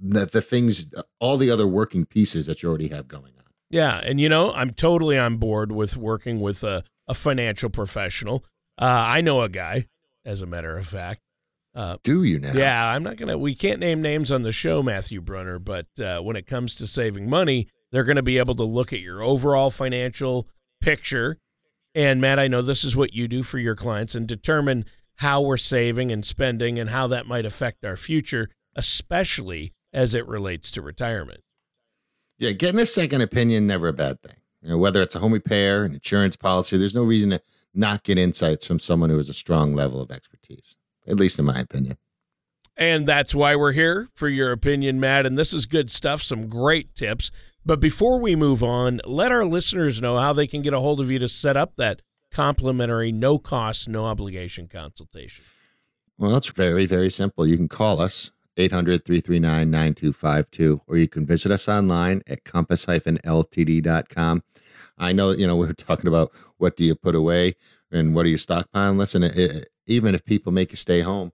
the, 0.00 0.26
the 0.26 0.42
things, 0.42 0.88
all 1.18 1.36
the 1.36 1.50
other 1.50 1.66
working 1.66 2.04
pieces 2.04 2.46
that 2.46 2.62
you 2.62 2.68
already 2.68 2.88
have 2.88 3.08
going 3.08 3.32
on. 3.38 3.44
Yeah. 3.70 3.98
And, 3.98 4.20
you 4.20 4.28
know, 4.28 4.52
I'm 4.52 4.72
totally 4.72 5.18
on 5.18 5.38
board 5.38 5.72
with 5.72 5.96
working 5.96 6.40
with 6.40 6.62
a, 6.62 6.84
a 7.08 7.14
financial 7.14 7.70
professional. 7.70 8.44
Uh, 8.78 8.84
I 8.84 9.20
know 9.20 9.40
a 9.40 9.48
guy, 9.48 9.86
as 10.24 10.42
a 10.42 10.46
matter 10.46 10.76
of 10.76 10.86
fact. 10.86 11.20
Uh, 11.74 11.96
Do 12.04 12.22
you 12.22 12.38
now? 12.38 12.52
Yeah, 12.52 12.88
I'm 12.88 13.02
not 13.02 13.16
gonna. 13.16 13.36
We 13.36 13.56
can't 13.56 13.80
name 13.80 14.00
names 14.00 14.30
on 14.30 14.42
the 14.42 14.52
show, 14.52 14.80
Matthew 14.80 15.20
Brunner. 15.20 15.58
But 15.58 15.86
uh, 15.98 16.20
when 16.20 16.36
it 16.36 16.46
comes 16.46 16.76
to 16.76 16.86
saving 16.86 17.28
money, 17.28 17.66
they're 17.90 18.04
going 18.04 18.14
to 18.14 18.22
be 18.22 18.38
able 18.38 18.54
to 18.56 18.64
look 18.64 18.92
at 18.92 19.00
your 19.00 19.22
overall 19.22 19.70
financial 19.70 20.48
picture 20.80 21.38
and 21.94 22.20
Matt, 22.20 22.38
I 22.38 22.48
know 22.48 22.62
this 22.62 22.84
is 22.84 22.96
what 22.96 23.14
you 23.14 23.28
do 23.28 23.42
for 23.42 23.58
your 23.58 23.76
clients 23.76 24.14
and 24.14 24.26
determine 24.26 24.84
how 25.16 25.40
we're 25.40 25.56
saving 25.56 26.10
and 26.10 26.24
spending 26.24 26.78
and 26.78 26.90
how 26.90 27.06
that 27.06 27.26
might 27.26 27.46
affect 27.46 27.84
our 27.84 27.96
future, 27.96 28.48
especially 28.74 29.72
as 29.92 30.14
it 30.14 30.26
relates 30.26 30.70
to 30.72 30.82
retirement. 30.82 31.40
Yeah, 32.38 32.50
getting 32.50 32.80
a 32.80 32.86
second 32.86 33.20
opinion 33.20 33.66
never 33.66 33.88
a 33.88 33.92
bad 33.92 34.20
thing. 34.22 34.36
You 34.60 34.70
know, 34.70 34.78
whether 34.78 35.02
it's 35.02 35.14
a 35.14 35.20
home 35.20 35.32
repair, 35.32 35.84
an 35.84 35.94
insurance 35.94 36.36
policy, 36.36 36.76
there's 36.76 36.94
no 36.94 37.04
reason 37.04 37.30
to 37.30 37.40
not 37.74 38.02
get 38.02 38.18
insights 38.18 38.66
from 38.66 38.80
someone 38.80 39.10
who 39.10 39.16
has 39.16 39.28
a 39.28 39.34
strong 39.34 39.74
level 39.74 40.00
of 40.00 40.10
expertise, 40.10 40.76
at 41.06 41.16
least 41.16 41.38
in 41.38 41.44
my 41.44 41.60
opinion. 41.60 41.96
And 42.76 43.06
that's 43.06 43.34
why 43.34 43.54
we're 43.54 43.72
here 43.72 44.08
for 44.14 44.28
your 44.28 44.50
opinion, 44.50 44.98
Matt. 44.98 45.26
And 45.26 45.38
this 45.38 45.52
is 45.52 45.66
good 45.66 45.90
stuff, 45.90 46.22
some 46.22 46.48
great 46.48 46.94
tips. 46.96 47.30
But 47.66 47.80
before 47.80 48.20
we 48.20 48.36
move 48.36 48.62
on, 48.62 49.00
let 49.06 49.32
our 49.32 49.46
listeners 49.46 50.02
know 50.02 50.18
how 50.18 50.34
they 50.34 50.46
can 50.46 50.60
get 50.60 50.74
a 50.74 50.80
hold 50.80 51.00
of 51.00 51.10
you 51.10 51.18
to 51.18 51.28
set 51.28 51.56
up 51.56 51.76
that 51.76 52.02
complimentary, 52.30 53.10
no 53.10 53.38
cost, 53.38 53.88
no 53.88 54.04
obligation 54.04 54.68
consultation. 54.68 55.46
Well, 56.18 56.36
it's 56.36 56.50
very, 56.50 56.84
very 56.84 57.10
simple. 57.10 57.46
You 57.46 57.56
can 57.56 57.68
call 57.68 58.00
us 58.00 58.32
800 58.58 59.04
339 59.04 59.70
9252, 59.70 60.82
or 60.86 60.96
you 60.96 61.08
can 61.08 61.26
visit 61.26 61.50
us 61.50 61.68
online 61.68 62.22
at 62.26 62.44
compass 62.44 62.84
ltd.com. 62.86 64.42
I 64.98 65.12
know, 65.12 65.30
you 65.30 65.46
know, 65.46 65.56
we 65.56 65.66
are 65.66 65.72
talking 65.72 66.06
about 66.06 66.32
what 66.58 66.76
do 66.76 66.84
you 66.84 66.94
put 66.94 67.14
away 67.14 67.54
and 67.90 68.14
what 68.14 68.26
are 68.26 68.28
you 68.28 68.36
stockpiling. 68.36 68.98
Listen, 68.98 69.22
it, 69.22 69.36
it, 69.36 69.68
even 69.86 70.14
if 70.14 70.24
people 70.24 70.52
make 70.52 70.70
you 70.70 70.76
stay 70.76 71.00
home, 71.00 71.32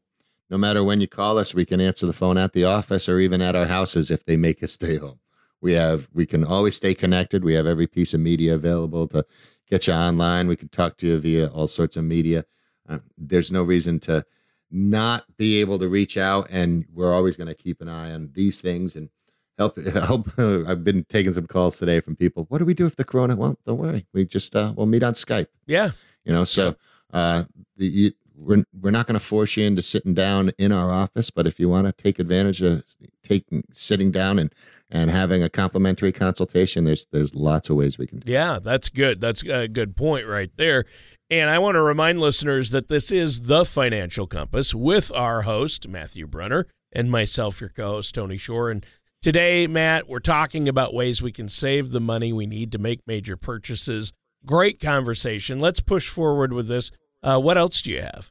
no 0.48 0.56
matter 0.56 0.82
when 0.82 1.00
you 1.00 1.08
call 1.08 1.38
us, 1.38 1.54
we 1.54 1.64
can 1.64 1.80
answer 1.80 2.06
the 2.06 2.12
phone 2.12 2.38
at 2.38 2.52
the 2.52 2.64
office 2.64 3.08
or 3.08 3.18
even 3.18 3.42
at 3.42 3.54
our 3.56 3.66
houses 3.66 4.10
if 4.10 4.24
they 4.24 4.36
make 4.36 4.62
us 4.62 4.72
stay 4.72 4.96
home. 4.96 5.19
We 5.60 5.72
have 5.74 6.08
we 6.12 6.26
can 6.26 6.44
always 6.44 6.76
stay 6.76 6.94
connected. 6.94 7.44
We 7.44 7.54
have 7.54 7.66
every 7.66 7.86
piece 7.86 8.14
of 8.14 8.20
media 8.20 8.54
available 8.54 9.06
to 9.08 9.24
get 9.68 9.86
you 9.86 9.92
online. 9.92 10.48
We 10.48 10.56
can 10.56 10.68
talk 10.68 10.96
to 10.98 11.06
you 11.06 11.18
via 11.18 11.48
all 11.48 11.66
sorts 11.66 11.96
of 11.96 12.04
media. 12.04 12.44
Uh, 12.88 12.98
there's 13.16 13.52
no 13.52 13.62
reason 13.62 14.00
to 14.00 14.24
not 14.70 15.24
be 15.36 15.60
able 15.60 15.78
to 15.78 15.88
reach 15.88 16.16
out, 16.16 16.48
and 16.50 16.86
we're 16.92 17.14
always 17.14 17.36
going 17.36 17.48
to 17.48 17.54
keep 17.54 17.80
an 17.80 17.88
eye 17.88 18.12
on 18.12 18.30
these 18.32 18.60
things 18.60 18.96
and 18.96 19.10
help 19.58 19.80
help. 19.92 20.28
I've 20.38 20.84
been 20.84 21.04
taking 21.04 21.32
some 21.32 21.46
calls 21.46 21.78
today 21.78 22.00
from 22.00 22.16
people. 22.16 22.46
What 22.48 22.58
do 22.58 22.64
we 22.64 22.74
do 22.74 22.86
if 22.86 22.96
the 22.96 23.04
corona? 23.04 23.36
Well, 23.36 23.56
don't 23.66 23.78
worry. 23.78 24.06
We 24.12 24.24
just 24.24 24.56
uh, 24.56 24.72
we'll 24.76 24.86
meet 24.86 25.02
on 25.02 25.14
Skype. 25.14 25.46
Yeah, 25.66 25.90
you 26.24 26.32
know. 26.32 26.44
So 26.44 26.74
uh, 27.12 27.44
the, 27.76 27.86
you, 27.86 28.12
we're 28.40 28.64
we're 28.78 28.90
not 28.90 29.06
going 29.06 29.18
to 29.18 29.24
force 29.24 29.56
you 29.56 29.64
into 29.64 29.82
sitting 29.82 30.14
down 30.14 30.50
in 30.58 30.72
our 30.72 30.90
office, 30.90 31.30
but 31.30 31.46
if 31.46 31.60
you 31.60 31.68
want 31.68 31.86
to 31.86 31.92
take 31.92 32.18
advantage 32.18 32.62
of 32.62 32.84
taking 33.22 33.62
sitting 33.72 34.10
down 34.10 34.38
and 34.38 34.52
and 34.90 35.10
having 35.10 35.42
a 35.42 35.48
complimentary 35.48 36.12
consultation, 36.12 36.84
there's 36.84 37.06
there's 37.12 37.34
lots 37.34 37.70
of 37.70 37.76
ways 37.76 37.98
we 37.98 38.06
can. 38.06 38.22
Yeah, 38.24 38.58
that's 38.60 38.88
good. 38.88 39.20
That's 39.20 39.42
a 39.44 39.68
good 39.68 39.96
point 39.96 40.26
right 40.26 40.50
there. 40.56 40.84
And 41.30 41.48
I 41.48 41.58
want 41.58 41.76
to 41.76 41.82
remind 41.82 42.18
listeners 42.18 42.70
that 42.70 42.88
this 42.88 43.12
is 43.12 43.42
the 43.42 43.64
Financial 43.64 44.26
Compass 44.26 44.74
with 44.74 45.12
our 45.14 45.42
host 45.42 45.86
Matthew 45.86 46.26
Brunner 46.26 46.66
and 46.90 47.08
myself, 47.08 47.60
your 47.60 47.70
co-host 47.70 48.16
Tony 48.16 48.36
Shore. 48.36 48.68
And 48.68 48.84
today, 49.22 49.68
Matt, 49.68 50.08
we're 50.08 50.18
talking 50.18 50.68
about 50.68 50.92
ways 50.92 51.22
we 51.22 51.30
can 51.30 51.48
save 51.48 51.92
the 51.92 52.00
money 52.00 52.32
we 52.32 52.46
need 52.46 52.72
to 52.72 52.78
make 52.78 53.06
major 53.06 53.36
purchases. 53.36 54.12
Great 54.44 54.80
conversation. 54.80 55.60
Let's 55.60 55.78
push 55.78 56.08
forward 56.08 56.52
with 56.52 56.66
this. 56.66 56.90
Uh, 57.22 57.38
what 57.38 57.58
else 57.58 57.82
do 57.82 57.90
you 57.90 58.02
have? 58.02 58.30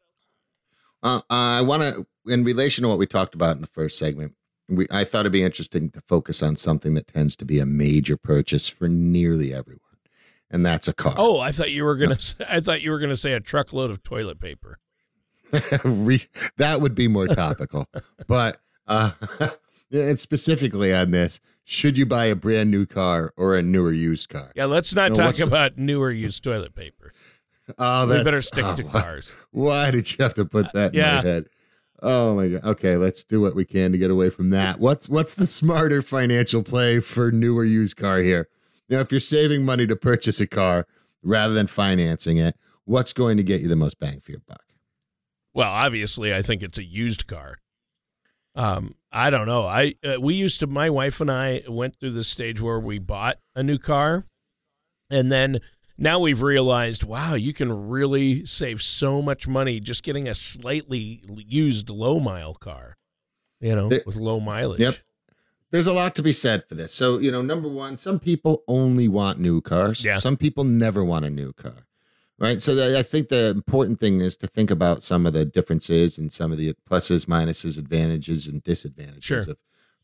Uh, 1.01 1.21
I 1.29 1.61
want 1.61 1.81
to, 1.83 2.05
in 2.27 2.43
relation 2.43 2.83
to 2.83 2.89
what 2.89 2.97
we 2.97 3.05
talked 3.05 3.35
about 3.35 3.55
in 3.55 3.61
the 3.61 3.67
first 3.67 3.97
segment, 3.97 4.33
we, 4.67 4.87
I 4.91 5.03
thought 5.03 5.21
it'd 5.21 5.31
be 5.31 5.43
interesting 5.43 5.89
to 5.91 6.01
focus 6.01 6.43
on 6.43 6.55
something 6.55 6.93
that 6.93 7.07
tends 7.07 7.35
to 7.37 7.45
be 7.45 7.59
a 7.59 7.65
major 7.65 8.17
purchase 8.17 8.67
for 8.67 8.87
nearly 8.87 9.53
everyone, 9.53 9.81
and 10.51 10.65
that's 10.65 10.87
a 10.87 10.93
car. 10.93 11.15
Oh, 11.17 11.39
I 11.39 11.51
thought 11.51 11.71
you 11.71 11.85
were 11.85 11.95
gonna. 11.95 12.19
Say, 12.19 12.45
I 12.47 12.59
thought 12.59 12.81
you 12.81 12.91
were 12.91 12.99
gonna 12.99 13.15
say 13.15 13.33
a 13.33 13.39
truckload 13.39 13.91
of 13.91 14.03
toilet 14.03 14.39
paper. 14.39 14.79
that 15.51 16.77
would 16.79 16.93
be 16.93 17.07
more 17.07 17.27
topical, 17.27 17.87
but 18.27 18.57
uh, 18.87 19.11
and 19.91 20.19
specifically 20.19 20.93
on 20.93 21.11
this, 21.11 21.39
should 21.63 21.97
you 21.97 22.05
buy 22.05 22.25
a 22.25 22.35
brand 22.35 22.69
new 22.69 22.85
car 22.85 23.33
or 23.35 23.55
a 23.55 23.61
newer 23.63 23.91
used 23.91 24.29
car? 24.29 24.51
Yeah, 24.55 24.65
let's 24.65 24.93
not 24.93 25.15
talk 25.15 25.39
about 25.39 25.75
the... 25.75 25.81
newer 25.81 26.11
used 26.11 26.43
toilet 26.43 26.75
paper. 26.75 27.13
Oh, 27.77 28.07
we 28.07 28.23
better 28.23 28.41
stick 28.41 28.65
oh, 28.65 28.75
to 28.75 28.83
cars. 28.85 29.35
Why 29.51 29.91
did 29.91 30.11
you 30.11 30.23
have 30.23 30.33
to 30.35 30.45
put 30.45 30.71
that 30.73 30.87
uh, 30.87 30.89
in 30.89 30.93
yeah. 30.95 31.15
my 31.15 31.21
head? 31.21 31.45
Oh 32.01 32.35
my 32.35 32.47
god. 32.47 32.63
Okay, 32.63 32.95
let's 32.95 33.23
do 33.23 33.41
what 33.41 33.55
we 33.55 33.65
can 33.65 33.91
to 33.91 33.97
get 33.97 34.09
away 34.09 34.29
from 34.29 34.51
that. 34.51 34.79
What's 34.79 35.09
what's 35.09 35.35
the 35.35 35.45
smarter 35.45 36.01
financial 36.01 36.63
play 36.63 36.99
for 36.99 37.31
newer 37.31 37.65
used 37.65 37.97
car 37.97 38.19
here? 38.19 38.47
You 38.87 38.95
know, 38.95 39.01
if 39.01 39.11
you're 39.11 39.19
saving 39.19 39.65
money 39.65 39.85
to 39.87 39.95
purchase 39.95 40.39
a 40.39 40.47
car 40.47 40.87
rather 41.21 41.53
than 41.53 41.67
financing 41.67 42.37
it, 42.37 42.55
what's 42.85 43.13
going 43.13 43.37
to 43.37 43.43
get 43.43 43.61
you 43.61 43.67
the 43.67 43.75
most 43.75 43.99
bang 43.99 44.19
for 44.21 44.31
your 44.31 44.41
buck? 44.47 44.63
Well, 45.53 45.69
obviously, 45.69 46.33
I 46.33 46.41
think 46.41 46.63
it's 46.63 46.77
a 46.77 46.83
used 46.83 47.27
car. 47.27 47.57
Um, 48.55 48.95
I 49.11 49.29
don't 49.29 49.45
know. 49.45 49.65
I 49.65 49.95
uh, 50.03 50.21
we 50.21 50.35
used 50.35 50.59
to 50.61 50.67
my 50.67 50.89
wife 50.89 51.19
and 51.19 51.29
I 51.29 51.63
went 51.67 51.97
through 51.97 52.11
the 52.11 52.23
stage 52.23 52.61
where 52.61 52.79
we 52.79 52.97
bought 52.97 53.37
a 53.55 53.63
new 53.63 53.77
car 53.77 54.25
and 55.09 55.31
then 55.31 55.59
now 55.99 56.19
we've 56.19 56.41
realized, 56.41 57.03
wow, 57.03 57.33
you 57.33 57.53
can 57.53 57.89
really 57.89 58.45
save 58.45 58.81
so 58.81 59.21
much 59.21 59.47
money 59.47 59.79
just 59.79 60.03
getting 60.03 60.27
a 60.27 60.35
slightly 60.35 61.21
used 61.27 61.89
low 61.89 62.19
mile 62.19 62.55
car, 62.55 62.97
you 63.59 63.75
know, 63.75 63.87
with 63.87 64.15
low 64.15 64.39
mileage. 64.39 64.79
Yep. 64.79 64.95
There's 65.71 65.87
a 65.87 65.93
lot 65.93 66.15
to 66.15 66.23
be 66.23 66.33
said 66.33 66.67
for 66.67 66.73
this. 66.73 66.93
So, 66.93 67.19
you 67.19 67.31
know, 67.31 67.41
number 67.41 67.67
one, 67.67 67.97
some 67.97 68.19
people 68.19 68.63
only 68.67 69.07
want 69.07 69.39
new 69.39 69.61
cars. 69.61 70.03
Yeah. 70.03 70.15
Some 70.15 70.37
people 70.37 70.63
never 70.63 71.03
want 71.03 71.25
a 71.25 71.29
new 71.29 71.53
car. 71.53 71.85
Right. 72.39 72.61
So 72.61 72.97
I 72.97 73.03
think 73.03 73.27
the 73.27 73.49
important 73.49 73.99
thing 73.99 74.21
is 74.21 74.37
to 74.37 74.47
think 74.47 74.71
about 74.71 75.03
some 75.03 75.25
of 75.25 75.33
the 75.33 75.43
differences 75.43 76.17
and 76.17 76.31
some 76.31 76.53
of 76.53 76.57
the 76.57 76.73
pluses, 76.89 77.25
minuses, 77.25 77.77
advantages, 77.77 78.47
and 78.47 78.63
disadvantages 78.63 79.23
sure. 79.25 79.39
of 79.41 79.59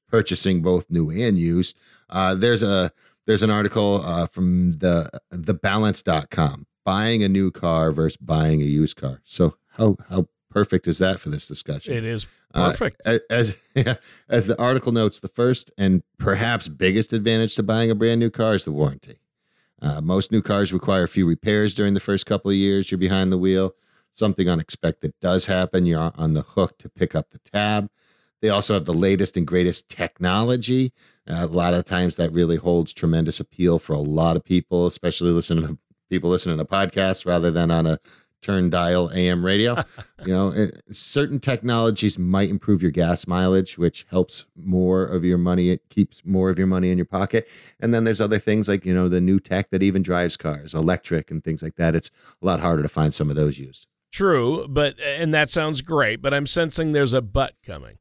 purchasing 0.10 0.62
both 0.62 0.90
new 0.90 1.10
and 1.10 1.40
used. 1.40 1.78
Uh, 2.10 2.36
there's 2.36 2.62
a 2.62 2.92
there's 3.26 3.44
an 3.44 3.50
article 3.50 4.02
uh, 4.04 4.28
from 4.28 4.74
the 4.74 5.10
thebalance.com 5.32 6.68
buying 6.84 7.24
a 7.24 7.30
new 7.30 7.52
car 7.52 7.92
versus 7.92 8.18
buying 8.18 8.62
a 8.62 8.66
used 8.66 8.98
car. 8.98 9.22
So 9.26 9.56
how 9.72 9.98
how 10.10 10.28
perfect 10.50 10.88
is 10.88 11.00
that 11.00 11.20
for 11.20 11.30
this 11.30 11.48
discussion? 11.48 11.94
It 11.94 12.06
is 12.06 12.28
uh, 12.54 12.72
perfect. 12.72 13.02
Uh, 13.06 13.20
as 13.30 13.58
as 14.30 14.48
the 14.48 14.60
article 14.60 14.92
notes, 14.92 15.20
the 15.20 15.28
first 15.28 15.72
and 15.78 16.04
perhaps 16.18 16.68
biggest 16.68 17.14
advantage 17.14 17.56
to 17.56 17.64
buying 17.64 17.92
a 17.92 17.96
brand 17.96 18.20
new 18.20 18.30
car 18.30 18.54
is 18.56 18.66
the 18.66 18.72
warranty. 18.72 19.20
Uh, 19.82 20.02
most 20.02 20.32
new 20.32 20.42
cars 20.42 20.72
require 20.72 21.04
a 21.04 21.08
few 21.08 21.28
repairs 21.28 21.76
during 21.76 21.94
the 21.94 22.00
first 22.00 22.26
couple 22.26 22.50
of 22.50 22.58
years 22.58 22.92
you're 22.92 22.98
behind 22.98 23.32
the 23.32 23.38
wheel. 23.38 23.74
Something 24.10 24.48
unexpected 24.48 25.14
does 25.20 25.48
happen. 25.48 25.86
You're 25.86 26.14
on 26.16 26.34
the 26.34 26.42
hook 26.42 26.78
to 26.80 26.90
pick 26.90 27.16
up 27.16 27.32
the 27.32 27.40
tab. 27.40 27.90
They 28.46 28.52
also 28.52 28.76
have 28.76 28.86
the 28.86 28.94
latest 28.94 29.38
and 29.38 29.48
greatest 29.48 29.90
technology. 29.90 30.94
Uh, 31.28 31.38
a 31.38 31.48
lot 31.48 31.74
of 31.74 31.84
times 31.84 32.16
that 32.18 32.32
really 32.32 32.58
holds 32.58 32.94
tremendous 32.94 33.40
appeal 33.40 33.80
for 33.80 33.94
a 33.94 33.98
lot 34.00 34.36
of 34.36 34.44
people, 34.44 34.86
especially 34.86 35.32
listening 35.32 35.66
to 35.68 35.80
people 36.12 36.30
listening 36.30 36.60
to 36.60 36.66
podcasts 36.66 37.26
rather 37.26 37.50
than 37.50 37.72
on 37.72 37.88
a 37.88 37.98
turn 38.44 38.70
dial 38.70 39.10
AM 39.16 39.44
radio. 39.44 39.76
you 40.28 40.32
know, 40.32 40.50
it, 40.50 40.80
certain 40.92 41.40
technologies 41.40 42.20
might 42.20 42.52
improve 42.52 42.84
your 42.84 42.92
gas 42.92 43.26
mileage, 43.26 43.80
which 43.80 44.06
helps 44.12 44.46
more 44.56 45.04
of 45.04 45.26
your 45.26 45.40
money. 45.40 45.72
It 45.72 45.90
keeps 45.90 46.24
more 46.24 46.52
of 46.52 46.60
your 46.60 46.68
money 46.68 46.92
in 46.92 47.00
your 47.00 47.06
pocket. 47.06 47.48
And 47.80 47.96
then 47.96 48.04
there's 48.04 48.22
other 48.22 48.38
things 48.38 48.68
like, 48.68 48.86
you 48.86 48.94
know, 48.94 49.10
the 49.10 49.22
new 49.22 49.40
tech 49.40 49.72
that 49.72 49.82
even 49.82 50.04
drives 50.04 50.38
cars, 50.38 50.76
electric 50.76 51.32
and 51.32 51.44
things 51.44 51.64
like 51.64 51.78
that. 51.78 51.96
It's 51.96 52.12
a 52.44 52.46
lot 52.46 52.60
harder 52.60 52.84
to 52.84 52.90
find 52.90 53.12
some 53.12 53.32
of 53.32 53.36
those 53.36 53.58
used. 53.58 53.88
True, 54.12 54.68
but 54.70 55.00
and 55.00 55.34
that 55.34 55.50
sounds 55.50 55.82
great, 55.82 56.22
but 56.22 56.32
I'm 56.32 56.46
sensing 56.46 56.92
there's 56.92 57.12
a 57.12 57.24
but 57.24 57.56
coming. 57.66 57.98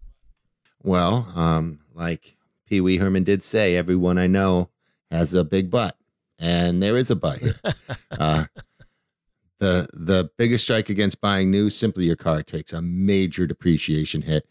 Well, 0.85 1.27
um, 1.35 1.81
like 1.95 2.37
Pee 2.69 2.83
Wee 2.83 2.99
Herman 2.99 3.25
did 3.25 3.43
say, 3.43 3.75
everyone 3.75 4.19
I 4.19 4.27
know 4.27 4.69
has 5.11 5.33
a 5.33 5.43
big 5.43 5.71
butt, 5.71 5.97
and 6.39 6.83
there 6.83 6.97
is 6.97 7.11
a 7.11 7.17
butt 7.17 7.39
here. 7.39 7.57
uh, 8.19 8.45
the 9.59 9.89
the 9.95 10.31
biggest 10.37 10.65
strike 10.65 10.91
against 10.91 11.23
buying 11.23 11.51
new, 11.51 11.71
simply 11.71 12.05
your 12.05 12.17
car 12.17 12.43
takes 12.43 12.75
a 12.75 12.83
major 12.83 13.47
depreciation 13.47 14.23
hit. 14.23 14.47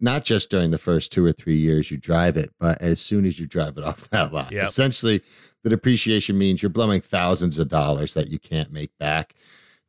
Not 0.00 0.24
just 0.24 0.50
during 0.50 0.72
the 0.72 0.78
first 0.78 1.12
two 1.12 1.24
or 1.24 1.32
three 1.32 1.56
years 1.56 1.90
you 1.90 1.96
drive 1.96 2.36
it, 2.36 2.50
but 2.58 2.82
as 2.82 3.00
soon 3.00 3.24
as 3.24 3.38
you 3.38 3.46
drive 3.46 3.78
it 3.78 3.84
off 3.84 4.10
that 4.10 4.32
lot. 4.32 4.50
Yep. 4.50 4.64
Essentially, 4.64 5.22
the 5.62 5.70
depreciation 5.70 6.36
means 6.36 6.60
you're 6.60 6.70
blowing 6.70 7.00
thousands 7.00 7.58
of 7.58 7.68
dollars 7.68 8.14
that 8.14 8.30
you 8.30 8.40
can't 8.40 8.72
make 8.72 8.90
back 8.98 9.34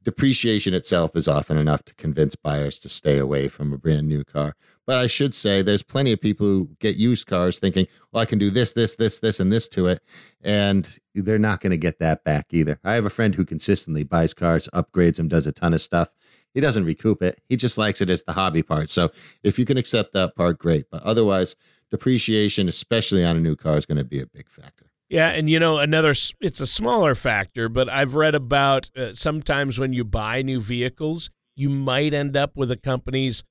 depreciation 0.04 0.74
itself 0.74 1.16
is 1.16 1.28
often 1.28 1.58
enough 1.58 1.84
to 1.84 1.94
convince 1.96 2.36
buyers 2.36 2.80
to 2.80 2.90
stay 2.90 3.18
away 3.18 3.48
from 3.48 3.74
a 3.74 3.78
brand 3.78 4.08
new 4.08 4.24
car. 4.24 4.56
But 4.90 4.98
I 4.98 5.06
should 5.06 5.36
say 5.36 5.62
there's 5.62 5.84
plenty 5.84 6.14
of 6.14 6.20
people 6.20 6.48
who 6.48 6.70
get 6.80 6.96
used 6.96 7.28
cars 7.28 7.60
thinking, 7.60 7.86
well, 8.12 8.24
I 8.24 8.26
can 8.26 8.40
do 8.40 8.50
this, 8.50 8.74
this, 8.74 8.96
this, 8.96 9.20
this, 9.20 9.40
and 9.40 9.54
this 9.54 9.68
to 9.68 9.86
it. 9.86 10.00
And 10.42 10.98
they're 11.14 11.38
not 11.38 11.62
going 11.62 11.70
to 11.70 11.78
get 11.78 12.00
that 12.00 12.24
back 12.24 12.48
either. 12.50 12.80
I 12.84 12.94
have 12.94 13.06
a 13.06 13.12
friend 13.12 13.36
who 13.36 13.46
consistently 13.46 14.04
buys 14.04 14.34
cars, 14.34 14.68
upgrades 14.74 15.18
them, 15.18 15.28
does 15.28 15.46
a 15.46 15.52
ton 15.52 15.76
of 15.76 15.82
stuff. 15.84 16.10
He 16.56 16.60
doesn't 16.60 16.86
recoup 16.86 17.22
it. 17.22 17.40
He 17.48 17.56
just 17.56 17.78
likes 17.78 18.02
it 18.02 18.10
as 18.10 18.24
the 18.24 18.34
hobby 18.34 18.64
part. 18.64 18.90
So 18.90 19.12
if 19.44 19.60
you 19.60 19.66
can 19.66 19.78
accept 19.78 20.14
that 20.14 20.36
part, 20.36 20.58
great. 20.58 20.86
But 20.90 21.04
otherwise, 21.04 21.56
depreciation, 21.92 22.68
especially 22.68 23.24
on 23.24 23.38
a 23.38 23.42
new 23.42 23.56
car, 23.56 23.78
is 23.78 23.86
going 23.86 24.00
to 24.00 24.04
be 24.04 24.22
a 24.22 24.26
big 24.26 24.50
factor. 24.50 24.88
Yeah, 25.08 25.28
and 25.30 25.48
you 25.52 25.60
know 25.60 25.78
another 25.78 26.16
it's 26.42 26.62
a 26.62 26.66
smaller 26.66 27.14
factor, 27.14 27.70
but 27.70 27.90
I've 27.90 28.16
read 28.16 28.34
about 28.34 28.90
uh, 28.98 29.14
sometimes 29.14 29.78
when 29.78 29.94
you 29.94 30.04
buy 30.04 30.42
new 30.42 30.60
vehicles, 30.60 31.30
you 31.56 31.70
might 31.70 32.16
end 32.16 32.36
up 32.36 32.56
with 32.56 32.72
a 32.72 32.78
company's 32.78 33.44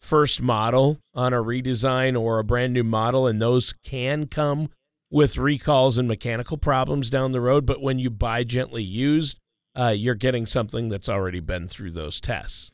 first 0.00 0.40
model 0.40 0.98
on 1.14 1.32
a 1.32 1.42
redesign 1.42 2.20
or 2.20 2.38
a 2.38 2.44
brand 2.44 2.72
new 2.72 2.84
model 2.84 3.26
and 3.26 3.40
those 3.40 3.72
can 3.72 4.26
come 4.26 4.68
with 5.10 5.36
recalls 5.36 5.98
and 5.98 6.08
mechanical 6.08 6.56
problems 6.56 7.08
down 7.08 7.32
the 7.32 7.40
road, 7.40 7.64
but 7.64 7.80
when 7.80 7.98
you 7.98 8.10
buy 8.10 8.44
gently 8.44 8.82
used, 8.82 9.38
uh, 9.74 9.94
you're 9.96 10.14
getting 10.14 10.46
something 10.46 10.88
that's 10.88 11.08
already 11.08 11.40
been 11.40 11.68
through 11.68 11.90
those 11.90 12.20
tests 12.20 12.70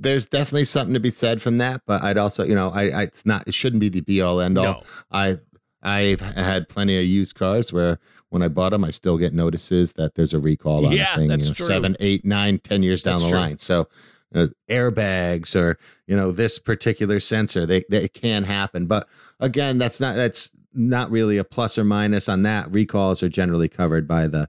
there's 0.00 0.26
definitely 0.26 0.64
something 0.64 0.94
to 0.94 1.00
be 1.00 1.10
said 1.10 1.42
from 1.42 1.58
that, 1.58 1.82
but 1.84 2.02
I'd 2.04 2.16
also, 2.16 2.44
you 2.44 2.54
know, 2.54 2.70
I, 2.70 2.82
I, 2.90 3.02
it's 3.02 3.26
not, 3.26 3.48
it 3.48 3.54
shouldn't 3.54 3.80
be 3.80 3.88
the 3.88 4.00
be 4.00 4.22
all 4.22 4.40
end 4.40 4.56
all. 4.56 4.64
No. 4.64 4.82
I 5.10 5.38
I've 5.82 6.20
had 6.20 6.68
plenty 6.68 6.98
of 6.98 7.04
used 7.04 7.36
cars 7.36 7.72
where 7.72 7.98
when 8.30 8.42
I 8.42 8.48
bought 8.48 8.70
them, 8.70 8.84
I 8.84 8.90
still 8.90 9.16
get 9.16 9.32
notices 9.32 9.92
that 9.94 10.14
there's 10.14 10.34
a 10.34 10.40
recall 10.40 10.86
on 10.86 10.92
yeah, 10.92 11.14
a 11.14 11.16
thing, 11.16 11.30
you 11.30 11.36
know, 11.36 11.52
seven, 11.52 11.96
eight, 12.00 12.24
nine, 12.24 12.58
ten 12.58 12.82
years 12.82 13.02
down 13.02 13.14
that's 13.14 13.24
the 13.24 13.28
true. 13.30 13.38
line. 13.38 13.58
So 13.58 13.88
uh, 14.34 14.46
airbags 14.68 15.56
or 15.56 15.78
you 16.06 16.16
know 16.16 16.32
this 16.32 16.58
particular 16.58 17.20
sensor, 17.20 17.66
they, 17.66 17.82
they 17.88 18.04
it 18.04 18.14
can 18.14 18.44
happen. 18.44 18.86
But 18.86 19.08
again, 19.40 19.78
that's 19.78 20.00
not 20.00 20.14
that's 20.16 20.52
not 20.74 21.10
really 21.10 21.38
a 21.38 21.44
plus 21.44 21.78
or 21.78 21.84
minus 21.84 22.28
on 22.28 22.42
that. 22.42 22.70
Recalls 22.70 23.22
are 23.22 23.28
generally 23.28 23.68
covered 23.68 24.06
by 24.06 24.26
the 24.26 24.48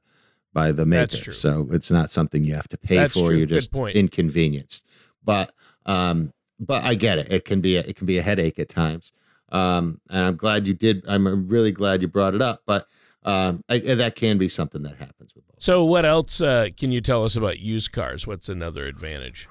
by 0.54 0.72
the 0.72 0.86
maker, 0.86 1.34
so 1.34 1.68
it's 1.72 1.92
not 1.92 2.10
something 2.10 2.44
you 2.44 2.56
have 2.56 2.68
to 2.70 2.78
pay 2.78 2.98
that's 2.98 3.14
for. 3.14 3.28
True. 3.28 3.38
You're 3.38 3.46
just 3.46 3.76
inconvenienced. 3.76 4.88
But 5.24 5.52
um, 5.86 6.34
but 6.60 6.84
I 6.84 6.96
get 6.96 7.20
it. 7.20 7.32
It 7.32 7.46
can 7.46 7.62
be 7.62 7.78
a, 7.78 7.82
it 7.82 7.96
can 7.96 8.06
be 8.06 8.18
a 8.18 8.22
headache 8.22 8.60
at 8.60 8.70
times. 8.70 9.14
Um, 9.52 10.00
and 10.10 10.24
I'm 10.24 10.36
glad 10.36 10.68
you 10.68 10.74
did. 10.74 11.06
I'm 11.08 11.48
really 11.48 11.72
glad 11.72 12.02
you 12.02 12.08
brought 12.08 12.36
it 12.36 12.42
up. 12.42 12.62
But 12.66 12.86
um, 13.24 13.64
I, 13.70 13.80
that 13.80 14.16
can 14.16 14.38
be 14.38 14.48
something 14.48 14.84
that 14.84 14.98
happens 14.98 15.36
with 15.36 15.46
both. 15.48 15.62
So, 15.62 15.84
what 15.84 16.06
else 16.06 16.42
uh, 16.42 16.68
can 16.78 16.92
you 16.92 17.02
tell 17.02 17.26
us 17.26 17.36
about 17.36 17.60
used 17.60 17.92
cars? 17.92 18.26
What's 18.26 18.50
another 18.50 18.86
advantage? 18.86 19.48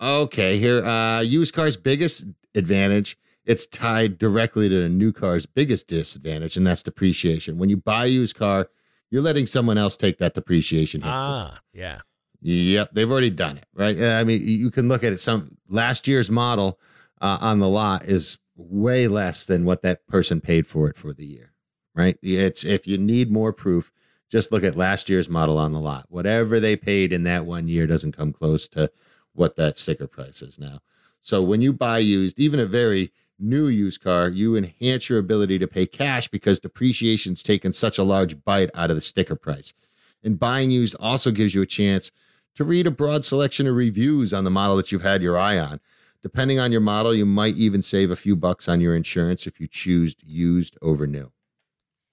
Okay, 0.00 0.58
here, 0.58 0.84
uh, 0.84 1.20
used 1.20 1.54
cars' 1.54 1.76
biggest 1.76 2.26
advantage. 2.54 3.16
It's 3.44 3.66
tied 3.66 4.18
directly 4.18 4.68
to 4.68 4.84
a 4.84 4.88
new 4.88 5.12
car's 5.12 5.46
biggest 5.46 5.88
disadvantage, 5.88 6.56
and 6.56 6.66
that's 6.66 6.82
depreciation. 6.82 7.58
When 7.58 7.68
you 7.68 7.76
buy 7.76 8.06
a 8.06 8.08
used 8.08 8.36
car, 8.36 8.68
you're 9.10 9.22
letting 9.22 9.46
someone 9.46 9.78
else 9.78 9.96
take 9.96 10.18
that 10.18 10.34
depreciation 10.34 11.02
hit. 11.02 11.10
Ah, 11.10 11.60
yeah. 11.72 12.00
Yep, 12.42 12.90
they've 12.92 13.10
already 13.10 13.30
done 13.30 13.56
it, 13.56 13.66
right? 13.72 13.98
I 14.00 14.24
mean, 14.24 14.40
you 14.42 14.70
can 14.70 14.88
look 14.88 15.02
at 15.04 15.12
it. 15.12 15.20
Some 15.20 15.56
last 15.68 16.06
year's 16.06 16.30
model 16.30 16.78
uh, 17.20 17.38
on 17.40 17.60
the 17.60 17.68
lot 17.68 18.04
is 18.04 18.38
way 18.56 19.08
less 19.08 19.46
than 19.46 19.64
what 19.64 19.82
that 19.82 20.06
person 20.06 20.40
paid 20.40 20.66
for 20.66 20.88
it 20.88 20.96
for 20.96 21.12
the 21.12 21.24
year, 21.24 21.54
right? 21.94 22.18
It's 22.22 22.64
if 22.64 22.86
you 22.86 22.98
need 22.98 23.30
more 23.30 23.52
proof, 23.52 23.90
just 24.30 24.52
look 24.52 24.64
at 24.64 24.76
last 24.76 25.08
year's 25.08 25.28
model 25.28 25.56
on 25.56 25.72
the 25.72 25.80
lot. 25.80 26.06
Whatever 26.08 26.60
they 26.60 26.76
paid 26.76 27.12
in 27.12 27.22
that 27.24 27.46
one 27.46 27.68
year 27.68 27.86
doesn't 27.86 28.16
come 28.16 28.32
close 28.32 28.68
to 28.68 28.90
what 29.36 29.56
that 29.56 29.78
sticker 29.78 30.06
price 30.06 30.42
is 30.42 30.58
now. 30.58 30.80
So 31.20 31.42
when 31.42 31.60
you 31.60 31.72
buy 31.72 31.98
used, 31.98 32.38
even 32.38 32.60
a 32.60 32.66
very 32.66 33.12
new 33.38 33.66
used 33.68 34.02
car, 34.02 34.28
you 34.28 34.56
enhance 34.56 35.08
your 35.08 35.18
ability 35.18 35.58
to 35.58 35.66
pay 35.66 35.86
cash 35.86 36.28
because 36.28 36.60
depreciation's 36.60 37.42
taken 37.42 37.72
such 37.72 37.98
a 37.98 38.04
large 38.04 38.44
bite 38.44 38.70
out 38.74 38.90
of 38.90 38.96
the 38.96 39.00
sticker 39.00 39.36
price. 39.36 39.74
And 40.22 40.38
buying 40.38 40.70
used 40.70 40.96
also 40.98 41.30
gives 41.30 41.54
you 41.54 41.62
a 41.62 41.66
chance 41.66 42.12
to 42.54 42.64
read 42.64 42.86
a 42.86 42.90
broad 42.90 43.24
selection 43.24 43.66
of 43.66 43.76
reviews 43.76 44.32
on 44.32 44.44
the 44.44 44.50
model 44.50 44.76
that 44.76 44.90
you've 44.90 45.02
had 45.02 45.22
your 45.22 45.36
eye 45.36 45.58
on. 45.58 45.80
Depending 46.22 46.58
on 46.58 46.72
your 46.72 46.80
model, 46.80 47.14
you 47.14 47.26
might 47.26 47.54
even 47.56 47.82
save 47.82 48.10
a 48.10 48.16
few 48.16 48.34
bucks 48.34 48.68
on 48.68 48.80
your 48.80 48.96
insurance 48.96 49.46
if 49.46 49.60
you 49.60 49.66
choose 49.66 50.16
used 50.24 50.76
over 50.82 51.06
new. 51.06 51.30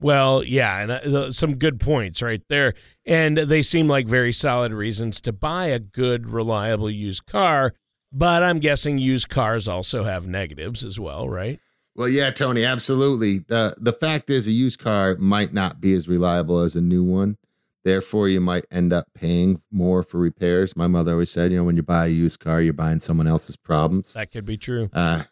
Well, 0.04 0.44
yeah, 0.44 0.80
and 0.80 0.92
uh, 0.92 1.32
some 1.32 1.56
good 1.56 1.80
points 1.80 2.22
right 2.22 2.42
there. 2.50 2.74
And 3.06 3.38
they 3.38 3.62
seem 3.62 3.88
like 3.88 4.06
very 4.06 4.34
solid 4.34 4.74
reasons 4.74 5.22
to 5.22 5.32
buy 5.32 5.68
a 5.68 5.80
good, 5.80 6.28
reliable 6.28 6.92
used 6.92 7.26
car. 7.26 7.74
But 8.12 8.44
I'm 8.44 8.60
guessing 8.60 8.98
used 9.00 9.30
cars 9.30 9.68
also 9.68 10.04
have 10.04 10.28
negatives 10.28 10.84
as 10.84 11.00
well, 11.00 11.28
right? 11.28 11.60
Well, 11.96 12.10
yeah, 12.10 12.32
Tony, 12.32 12.66
absolutely. 12.66 13.40
The 13.40 13.76
the 13.80 13.94
fact 13.94 14.30
is 14.30 14.46
a 14.48 14.52
used 14.52 14.80
car 14.80 15.16
might 15.18 15.54
not 15.54 15.80
be 15.80 15.94
as 15.94 16.08
reliable 16.08 16.60
as 16.60 16.76
a 16.76 16.82
new 16.82 17.04
one. 17.04 17.38
Therefore, 17.84 18.30
you 18.30 18.40
might 18.40 18.66
end 18.72 18.94
up 18.94 19.08
paying 19.14 19.62
more 19.72 20.04
for 20.04 20.18
repairs. 20.18 20.76
My 20.76 20.88
mother 20.88 21.14
always 21.14 21.32
said, 21.32 21.52
you 21.52 21.58
know, 21.58 21.64
when 21.64 21.76
you 21.76 21.84
buy 21.84 22.06
a 22.06 22.10
used 22.10 22.40
car, 22.40 22.62
you're 22.62 22.74
buying 22.74 23.00
someone 23.00 23.28
else's 23.28 23.58
problems. 23.58 24.14
That 24.14 24.32
could 24.32 24.46
be 24.46 24.58
true. 24.58 24.90
Uh, 24.94 25.24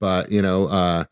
but 0.00 0.30
you 0.30 0.42
know, 0.42 0.66
uh, 0.66 1.04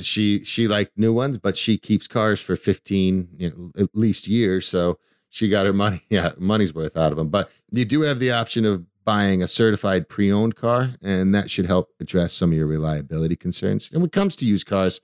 she 0.00 0.44
she 0.44 0.68
liked 0.68 0.98
new 0.98 1.12
ones, 1.12 1.38
but 1.38 1.56
she 1.56 1.78
keeps 1.78 2.06
cars 2.06 2.40
for 2.40 2.56
15, 2.56 3.28
you 3.36 3.50
know, 3.50 3.82
at 3.82 3.94
least 3.94 4.28
years. 4.28 4.68
So 4.68 4.98
she 5.28 5.48
got 5.48 5.66
her 5.66 5.72
money, 5.72 6.02
yeah, 6.10 6.32
money's 6.38 6.74
worth 6.74 6.96
out 6.96 7.12
of 7.12 7.16
them. 7.16 7.28
But 7.28 7.50
you 7.70 7.84
do 7.84 8.02
have 8.02 8.18
the 8.18 8.32
option 8.32 8.64
of 8.64 8.84
buying 9.04 9.42
a 9.42 9.48
certified 9.48 10.08
pre-owned 10.08 10.54
car, 10.54 10.90
and 11.00 11.34
that 11.34 11.50
should 11.50 11.66
help 11.66 11.88
address 11.98 12.34
some 12.34 12.50
of 12.50 12.58
your 12.58 12.66
reliability 12.66 13.36
concerns. 13.36 13.90
And 13.90 14.02
when 14.02 14.08
it 14.08 14.12
comes 14.12 14.36
to 14.36 14.44
used 14.44 14.66
cars, 14.66 15.00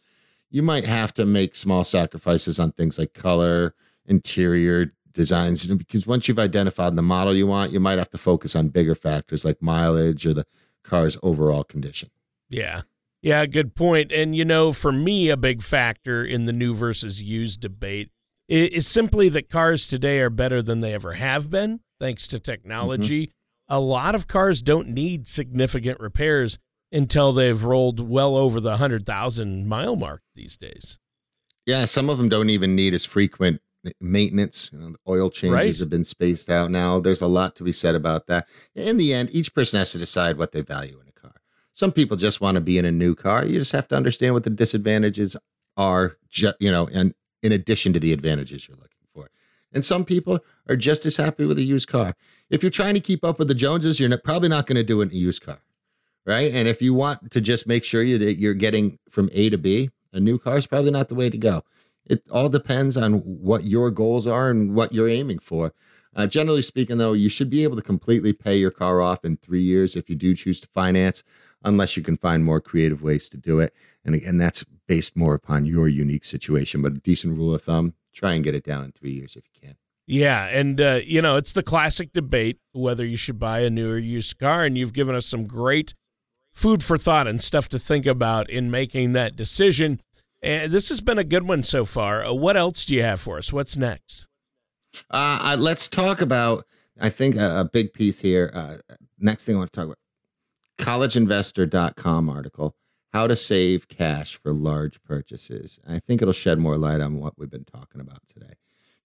you 0.50 0.62
might 0.62 0.84
have 0.84 1.14
to 1.14 1.24
make 1.24 1.56
small 1.56 1.84
sacrifices 1.84 2.60
on 2.60 2.72
things 2.72 2.98
like 2.98 3.14
color, 3.14 3.74
interior, 4.06 4.92
designs 5.14 5.64
you 5.64 5.72
know, 5.72 5.78
because 5.78 6.06
once 6.06 6.28
you've 6.28 6.38
identified 6.38 6.94
the 6.96 7.02
model 7.02 7.34
you 7.34 7.46
want, 7.46 7.72
you 7.72 7.80
might 7.80 7.98
have 7.98 8.10
to 8.10 8.18
focus 8.18 8.54
on 8.54 8.68
bigger 8.68 8.94
factors 8.94 9.44
like 9.44 9.62
mileage 9.62 10.26
or 10.26 10.34
the 10.34 10.44
car's 10.82 11.16
overall 11.22 11.64
condition. 11.64 12.10
Yeah. 12.50 12.82
Yeah, 13.24 13.46
good 13.46 13.74
point. 13.74 14.12
And 14.12 14.36
you 14.36 14.44
know, 14.44 14.70
for 14.72 14.92
me, 14.92 15.30
a 15.30 15.36
big 15.36 15.62
factor 15.62 16.22
in 16.22 16.44
the 16.44 16.52
new 16.52 16.74
versus 16.74 17.22
used 17.22 17.60
debate 17.60 18.10
is 18.50 18.86
simply 18.86 19.30
that 19.30 19.48
cars 19.48 19.86
today 19.86 20.20
are 20.20 20.28
better 20.28 20.60
than 20.60 20.80
they 20.80 20.92
ever 20.92 21.14
have 21.14 21.48
been, 21.48 21.80
thanks 21.98 22.26
to 22.26 22.38
technology. 22.38 23.28
Mm-hmm. 23.28 23.74
A 23.76 23.80
lot 23.80 24.14
of 24.14 24.26
cars 24.26 24.60
don't 24.60 24.88
need 24.88 25.26
significant 25.26 26.00
repairs 26.00 26.58
until 26.92 27.32
they've 27.32 27.64
rolled 27.64 27.98
well 27.98 28.36
over 28.36 28.60
the 28.60 28.70
100,000 28.70 29.66
mile 29.66 29.96
mark 29.96 30.20
these 30.34 30.58
days. 30.58 30.98
Yeah, 31.64 31.86
some 31.86 32.10
of 32.10 32.18
them 32.18 32.28
don't 32.28 32.50
even 32.50 32.76
need 32.76 32.92
as 32.92 33.06
frequent 33.06 33.62
maintenance. 34.02 34.70
You 34.70 34.80
know, 34.80 34.90
the 34.90 34.98
oil 35.08 35.30
changes 35.30 35.54
right. 35.54 35.78
have 35.78 35.88
been 35.88 36.04
spaced 36.04 36.50
out 36.50 36.70
now. 36.70 37.00
There's 37.00 37.22
a 37.22 37.26
lot 37.26 37.56
to 37.56 37.64
be 37.64 37.72
said 37.72 37.94
about 37.94 38.26
that. 38.26 38.46
In 38.74 38.98
the 38.98 39.14
end, 39.14 39.30
each 39.32 39.54
person 39.54 39.78
has 39.78 39.92
to 39.92 39.98
decide 39.98 40.36
what 40.36 40.52
they 40.52 40.60
value 40.60 41.00
in 41.00 41.00
a 41.00 41.03
car. 41.03 41.03
Some 41.74 41.92
people 41.92 42.16
just 42.16 42.40
want 42.40 42.54
to 42.54 42.60
be 42.60 42.78
in 42.78 42.84
a 42.84 42.92
new 42.92 43.14
car. 43.14 43.44
You 43.44 43.58
just 43.58 43.72
have 43.72 43.88
to 43.88 43.96
understand 43.96 44.32
what 44.32 44.44
the 44.44 44.50
disadvantages 44.50 45.36
are, 45.76 46.16
you 46.58 46.70
know, 46.70 46.88
and 46.94 47.12
in 47.42 47.52
addition 47.52 47.92
to 47.92 48.00
the 48.00 48.12
advantages 48.12 48.68
you're 48.68 48.76
looking 48.76 48.90
for. 49.12 49.28
And 49.72 49.84
some 49.84 50.04
people 50.04 50.38
are 50.68 50.76
just 50.76 51.04
as 51.04 51.16
happy 51.16 51.44
with 51.44 51.58
a 51.58 51.64
used 51.64 51.88
car. 51.88 52.14
If 52.48 52.62
you're 52.62 52.70
trying 52.70 52.94
to 52.94 53.00
keep 53.00 53.24
up 53.24 53.38
with 53.38 53.48
the 53.48 53.54
Joneses, 53.54 53.98
you're 53.98 54.16
probably 54.18 54.48
not 54.48 54.66
going 54.66 54.76
to 54.76 54.84
do 54.84 55.00
it 55.00 55.10
in 55.10 55.16
a 55.16 55.20
used 55.20 55.44
car, 55.44 55.58
right? 56.24 56.52
And 56.54 56.68
if 56.68 56.80
you 56.80 56.94
want 56.94 57.32
to 57.32 57.40
just 57.40 57.66
make 57.66 57.84
sure 57.84 58.02
you, 58.02 58.18
that 58.18 58.34
you're 58.34 58.54
getting 58.54 58.98
from 59.10 59.28
A 59.32 59.50
to 59.50 59.58
B, 59.58 59.90
a 60.12 60.20
new 60.20 60.38
car 60.38 60.56
is 60.56 60.68
probably 60.68 60.92
not 60.92 61.08
the 61.08 61.16
way 61.16 61.28
to 61.28 61.36
go. 61.36 61.64
It 62.06 62.22
all 62.30 62.48
depends 62.48 62.96
on 62.96 63.14
what 63.14 63.64
your 63.64 63.90
goals 63.90 64.26
are 64.26 64.48
and 64.48 64.74
what 64.74 64.92
you're 64.92 65.08
aiming 65.08 65.40
for. 65.40 65.72
Uh, 66.16 66.26
generally 66.26 66.62
speaking, 66.62 66.98
though, 66.98 67.12
you 67.12 67.28
should 67.28 67.50
be 67.50 67.64
able 67.64 67.76
to 67.76 67.82
completely 67.82 68.32
pay 68.32 68.56
your 68.56 68.70
car 68.70 69.00
off 69.00 69.24
in 69.24 69.36
three 69.36 69.62
years 69.62 69.96
if 69.96 70.08
you 70.08 70.14
do 70.14 70.34
choose 70.34 70.60
to 70.60 70.68
finance, 70.68 71.24
unless 71.64 71.96
you 71.96 72.02
can 72.02 72.16
find 72.16 72.44
more 72.44 72.60
creative 72.60 73.02
ways 73.02 73.28
to 73.30 73.36
do 73.36 73.60
it. 73.60 73.74
And 74.04 74.14
again, 74.14 74.36
that's 74.36 74.64
based 74.86 75.16
more 75.16 75.34
upon 75.34 75.66
your 75.66 75.88
unique 75.88 76.24
situation. 76.24 76.82
But 76.82 76.92
a 76.92 77.00
decent 77.00 77.36
rule 77.36 77.54
of 77.54 77.62
thumb, 77.62 77.94
try 78.12 78.34
and 78.34 78.44
get 78.44 78.54
it 78.54 78.64
down 78.64 78.84
in 78.84 78.92
three 78.92 79.12
years 79.12 79.36
if 79.36 79.44
you 79.52 79.68
can. 79.68 79.76
Yeah, 80.06 80.44
and 80.46 80.80
uh, 80.80 81.00
you 81.02 81.22
know 81.22 81.36
it's 81.36 81.54
the 81.54 81.62
classic 81.62 82.12
debate 82.12 82.58
whether 82.72 83.06
you 83.06 83.16
should 83.16 83.38
buy 83.38 83.60
a 83.60 83.70
new 83.70 83.90
or 83.90 83.98
used 83.98 84.38
car, 84.38 84.64
and 84.64 84.76
you've 84.76 84.92
given 84.92 85.14
us 85.14 85.26
some 85.26 85.46
great 85.46 85.94
food 86.52 86.82
for 86.82 86.98
thought 86.98 87.26
and 87.26 87.40
stuff 87.40 87.68
to 87.70 87.78
think 87.78 88.04
about 88.04 88.50
in 88.50 88.70
making 88.70 89.12
that 89.12 89.34
decision. 89.34 90.00
And 90.42 90.70
this 90.70 90.90
has 90.90 91.00
been 91.00 91.18
a 91.18 91.24
good 91.24 91.48
one 91.48 91.62
so 91.62 91.86
far. 91.86 92.24
Uh, 92.24 92.34
what 92.34 92.54
else 92.54 92.84
do 92.84 92.94
you 92.94 93.02
have 93.02 93.18
for 93.18 93.38
us? 93.38 93.50
What's 93.50 93.78
next? 93.78 94.28
Uh, 95.10 95.56
let's 95.58 95.88
talk 95.88 96.20
about, 96.20 96.66
I 97.00 97.08
think, 97.08 97.36
a, 97.36 97.60
a 97.60 97.64
big 97.64 97.94
piece 97.94 98.20
here. 98.20 98.50
Uh, 98.54 98.76
next 99.18 99.46
thing 99.46 99.56
I 99.56 99.58
want 99.58 99.72
to 99.72 99.76
talk 99.76 99.86
about 99.86 99.98
collegeinvestor.com 100.78 102.28
article 102.28 102.76
how 103.14 103.28
to 103.28 103.36
save 103.36 103.88
cash 103.88 104.34
for 104.34 104.52
large 104.52 105.00
purchases. 105.04 105.78
I 105.88 106.00
think 106.00 106.20
it'll 106.20 106.34
shed 106.34 106.58
more 106.58 106.76
light 106.76 107.00
on 107.00 107.20
what 107.20 107.38
we've 107.38 107.48
been 107.48 107.64
talking 107.64 108.00
about 108.00 108.26
today. 108.26 108.54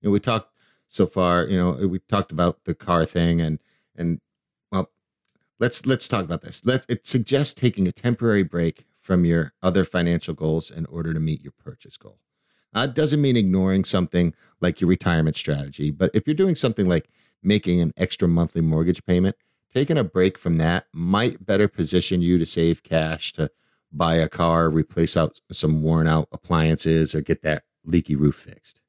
You 0.01 0.09
know, 0.09 0.11
we 0.11 0.19
talked 0.19 0.51
so 0.87 1.05
far, 1.05 1.45
you 1.45 1.55
know, 1.55 1.87
we 1.87 1.99
talked 1.99 2.31
about 2.31 2.65
the 2.65 2.73
car 2.73 3.05
thing 3.05 3.39
and 3.39 3.59
and 3.95 4.19
well, 4.71 4.89
let's 5.59 5.85
let's 5.85 6.07
talk 6.07 6.25
about 6.25 6.41
this. 6.41 6.65
Let 6.65 6.87
it 6.89 7.05
suggests 7.05 7.53
taking 7.53 7.87
a 7.87 7.91
temporary 7.91 8.41
break 8.41 8.87
from 8.95 9.25
your 9.25 9.53
other 9.61 9.85
financial 9.85 10.33
goals 10.33 10.71
in 10.71 10.87
order 10.87 11.13
to 11.13 11.19
meet 11.19 11.43
your 11.43 11.53
purchase 11.63 11.95
goal. 11.95 12.19
That 12.73 12.95
doesn't 12.95 13.21
mean 13.21 13.37
ignoring 13.37 13.85
something 13.85 14.33
like 14.59 14.81
your 14.81 14.89
retirement 14.89 15.37
strategy, 15.37 15.91
but 15.91 16.09
if 16.15 16.25
you're 16.25 16.33
doing 16.33 16.55
something 16.55 16.87
like 16.87 17.09
making 17.43 17.79
an 17.79 17.93
extra 17.95 18.27
monthly 18.27 18.61
mortgage 18.61 19.05
payment, 19.05 19.35
taking 19.73 19.97
a 19.97 20.03
break 20.03 20.37
from 20.37 20.57
that 20.57 20.85
might 20.93 21.45
better 21.45 21.67
position 21.67 22.21
you 22.21 22.37
to 22.37 22.45
save 22.45 22.83
cash 22.83 23.31
to 23.33 23.49
buy 23.91 24.15
a 24.15 24.29
car, 24.29 24.69
replace 24.69 25.17
out 25.17 25.39
some 25.51 25.81
worn 25.81 26.07
out 26.07 26.27
appliances, 26.31 27.15
or 27.15 27.21
get 27.21 27.41
that 27.41 27.63
leaky 27.83 28.15
roof 28.15 28.35
fixed. 28.35 28.81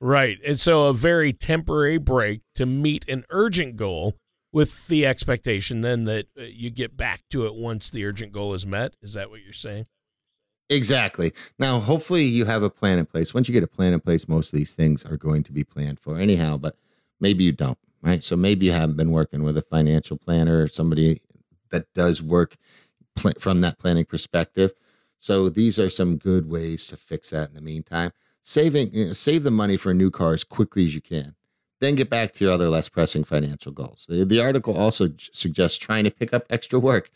Right. 0.00 0.38
And 0.44 0.58
so 0.58 0.86
a 0.86 0.92
very 0.92 1.32
temporary 1.32 1.98
break 1.98 2.40
to 2.56 2.66
meet 2.66 3.08
an 3.08 3.24
urgent 3.30 3.76
goal 3.76 4.16
with 4.52 4.88
the 4.88 5.06
expectation 5.06 5.80
then 5.80 6.04
that 6.04 6.26
uh, 6.38 6.42
you 6.42 6.70
get 6.70 6.96
back 6.96 7.22
to 7.30 7.46
it 7.46 7.54
once 7.54 7.88
the 7.88 8.04
urgent 8.04 8.32
goal 8.32 8.52
is 8.52 8.66
met. 8.66 8.94
Is 9.00 9.14
that 9.14 9.30
what 9.30 9.42
you're 9.42 9.52
saying? 9.52 9.86
Exactly. 10.68 11.32
Now, 11.58 11.80
hopefully, 11.80 12.24
you 12.24 12.46
have 12.46 12.62
a 12.62 12.70
plan 12.70 12.98
in 12.98 13.06
place. 13.06 13.34
Once 13.34 13.48
you 13.48 13.52
get 13.52 13.62
a 13.62 13.68
plan 13.68 13.92
in 13.92 14.00
place, 14.00 14.28
most 14.28 14.52
of 14.52 14.58
these 14.58 14.74
things 14.74 15.04
are 15.04 15.16
going 15.16 15.42
to 15.44 15.52
be 15.52 15.64
planned 15.64 16.00
for 16.00 16.18
anyhow, 16.18 16.56
but 16.56 16.76
maybe 17.20 17.44
you 17.44 17.52
don't, 17.52 17.78
right? 18.02 18.22
So 18.22 18.36
maybe 18.36 18.66
you 18.66 18.72
haven't 18.72 18.96
been 18.96 19.10
working 19.10 19.42
with 19.42 19.56
a 19.56 19.62
financial 19.62 20.16
planner 20.16 20.62
or 20.62 20.68
somebody 20.68 21.20
that 21.70 21.92
does 21.94 22.22
work 22.22 22.56
pl- 23.16 23.32
from 23.38 23.60
that 23.62 23.78
planning 23.78 24.04
perspective. 24.04 24.72
So 25.18 25.48
these 25.48 25.78
are 25.78 25.90
some 25.90 26.16
good 26.16 26.48
ways 26.50 26.86
to 26.88 26.96
fix 26.96 27.30
that 27.30 27.48
in 27.48 27.54
the 27.54 27.62
meantime. 27.62 28.12
Saving, 28.42 28.90
you 28.92 29.06
know, 29.06 29.12
save 29.12 29.44
the 29.44 29.52
money 29.52 29.76
for 29.76 29.92
a 29.92 29.94
new 29.94 30.10
car 30.10 30.32
as 30.32 30.42
quickly 30.42 30.84
as 30.84 30.94
you 30.94 31.00
can 31.00 31.36
then 31.82 31.96
get 31.96 32.08
back 32.08 32.32
to 32.32 32.44
your 32.44 32.54
other 32.54 32.68
less 32.68 32.88
pressing 32.88 33.24
financial 33.24 33.72
goals. 33.72 34.06
The, 34.08 34.24
the 34.24 34.40
article 34.40 34.76
also 34.76 35.08
suggests 35.18 35.78
trying 35.78 36.04
to 36.04 36.12
pick 36.12 36.32
up 36.32 36.46
extra 36.48 36.78
work. 36.78 37.10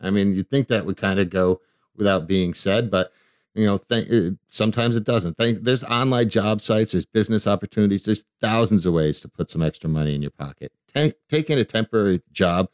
I 0.00 0.10
mean, 0.10 0.34
you'd 0.34 0.50
think 0.50 0.66
that 0.68 0.84
would 0.84 0.96
kind 0.96 1.20
of 1.20 1.30
go 1.30 1.60
without 1.94 2.26
being 2.26 2.52
said, 2.52 2.90
but 2.90 3.12
you 3.54 3.66
know, 3.66 3.78
th- 3.78 4.10
uh, 4.10 4.30
sometimes 4.48 4.96
it 4.96 5.04
doesn't. 5.04 5.36
Th- 5.36 5.58
there's 5.60 5.84
online 5.84 6.28
job 6.28 6.60
sites, 6.60 6.92
there's 6.92 7.06
business 7.06 7.46
opportunities, 7.46 8.04
there's 8.04 8.24
thousands 8.40 8.86
of 8.86 8.94
ways 8.94 9.20
to 9.20 9.28
put 9.28 9.50
some 9.50 9.62
extra 9.62 9.88
money 9.88 10.14
in 10.14 10.22
your 10.22 10.30
pocket. 10.30 10.72
T- 10.94 11.14
taking 11.28 11.58
a 11.58 11.64
temporary 11.64 12.22
job 12.32 12.68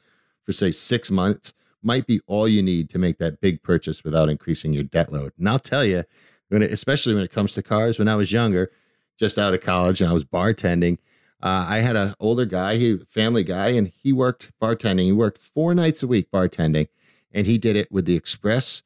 for 0.44 0.52
say 0.52 0.70
six 0.70 1.10
months 1.10 1.52
might 1.82 2.06
be 2.06 2.20
all 2.26 2.48
you 2.48 2.62
need 2.62 2.88
to 2.90 2.98
make 2.98 3.18
that 3.18 3.40
big 3.40 3.62
purchase 3.62 4.04
without 4.04 4.28
increasing 4.28 4.72
your 4.72 4.84
debt 4.84 5.12
load. 5.12 5.32
And 5.38 5.48
I'll 5.48 5.58
tell 5.58 5.84
you, 5.84 6.04
when 6.48 6.62
it, 6.62 6.70
especially 6.70 7.14
when 7.14 7.24
it 7.24 7.32
comes 7.32 7.54
to 7.54 7.62
cars, 7.62 7.98
when 7.98 8.08
I 8.08 8.16
was 8.16 8.32
younger, 8.32 8.70
just 9.18 9.38
out 9.38 9.54
of 9.54 9.60
college 9.60 10.00
and 10.00 10.10
I 10.10 10.14
was 10.14 10.24
bartending, 10.24 10.98
uh, 11.42 11.66
I 11.68 11.80
had 11.80 11.94
an 11.94 12.14
older 12.20 12.46
guy, 12.46 12.76
he 12.76 12.96
family 12.96 13.44
guy, 13.44 13.68
and 13.68 13.88
he 14.02 14.12
worked 14.12 14.50
bartending. 14.60 15.02
He 15.02 15.12
worked 15.12 15.38
four 15.38 15.74
nights 15.74 16.02
a 16.02 16.06
week 16.06 16.30
bartending, 16.30 16.88
and 17.32 17.46
he 17.46 17.58
did 17.58 17.76
it 17.76 17.92
with 17.92 18.06
the 18.06 18.16
express 18.16 18.82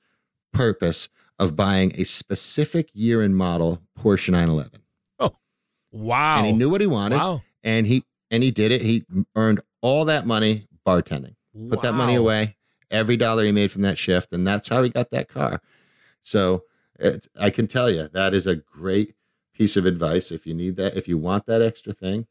purpose 0.52 1.08
of 1.38 1.56
buying 1.56 1.92
a 1.96 2.04
specific 2.04 2.90
year 2.92 3.22
and 3.22 3.36
model 3.36 3.82
Porsche 3.98 4.30
911. 4.30 4.82
Oh, 5.18 5.36
wow! 5.92 6.38
And 6.38 6.46
he 6.46 6.52
knew 6.52 6.70
what 6.70 6.80
he 6.80 6.86
wanted. 6.86 7.16
Wow. 7.16 7.42
And 7.62 7.86
he 7.86 8.04
and 8.30 8.42
he 8.42 8.50
did 8.50 8.72
it. 8.72 8.82
He 8.82 9.04
earned 9.36 9.60
all 9.80 10.04
that 10.06 10.26
money 10.26 10.66
bartending. 10.86 11.34
Put 11.70 11.82
that 11.82 11.94
money 11.94 12.14
away. 12.14 12.56
Every 12.90 13.16
dollar 13.16 13.44
he 13.44 13.52
made 13.52 13.70
from 13.70 13.82
that 13.82 13.98
shift, 13.98 14.32
and 14.32 14.46
that's 14.46 14.68
how 14.68 14.82
he 14.82 14.88
got 14.88 15.10
that 15.10 15.28
car. 15.28 15.60
So 16.22 16.62
it, 16.98 17.26
I 17.38 17.50
can 17.50 17.66
tell 17.66 17.90
you 17.90 18.08
that 18.08 18.32
is 18.32 18.46
a 18.46 18.56
great 18.56 19.14
piece 19.52 19.76
of 19.76 19.84
advice. 19.84 20.30
If 20.30 20.46
you 20.46 20.54
need 20.54 20.76
that, 20.76 20.96
if 20.96 21.08
you 21.08 21.18
want 21.18 21.46
that 21.46 21.60
extra 21.60 21.92
thing, 21.92 22.26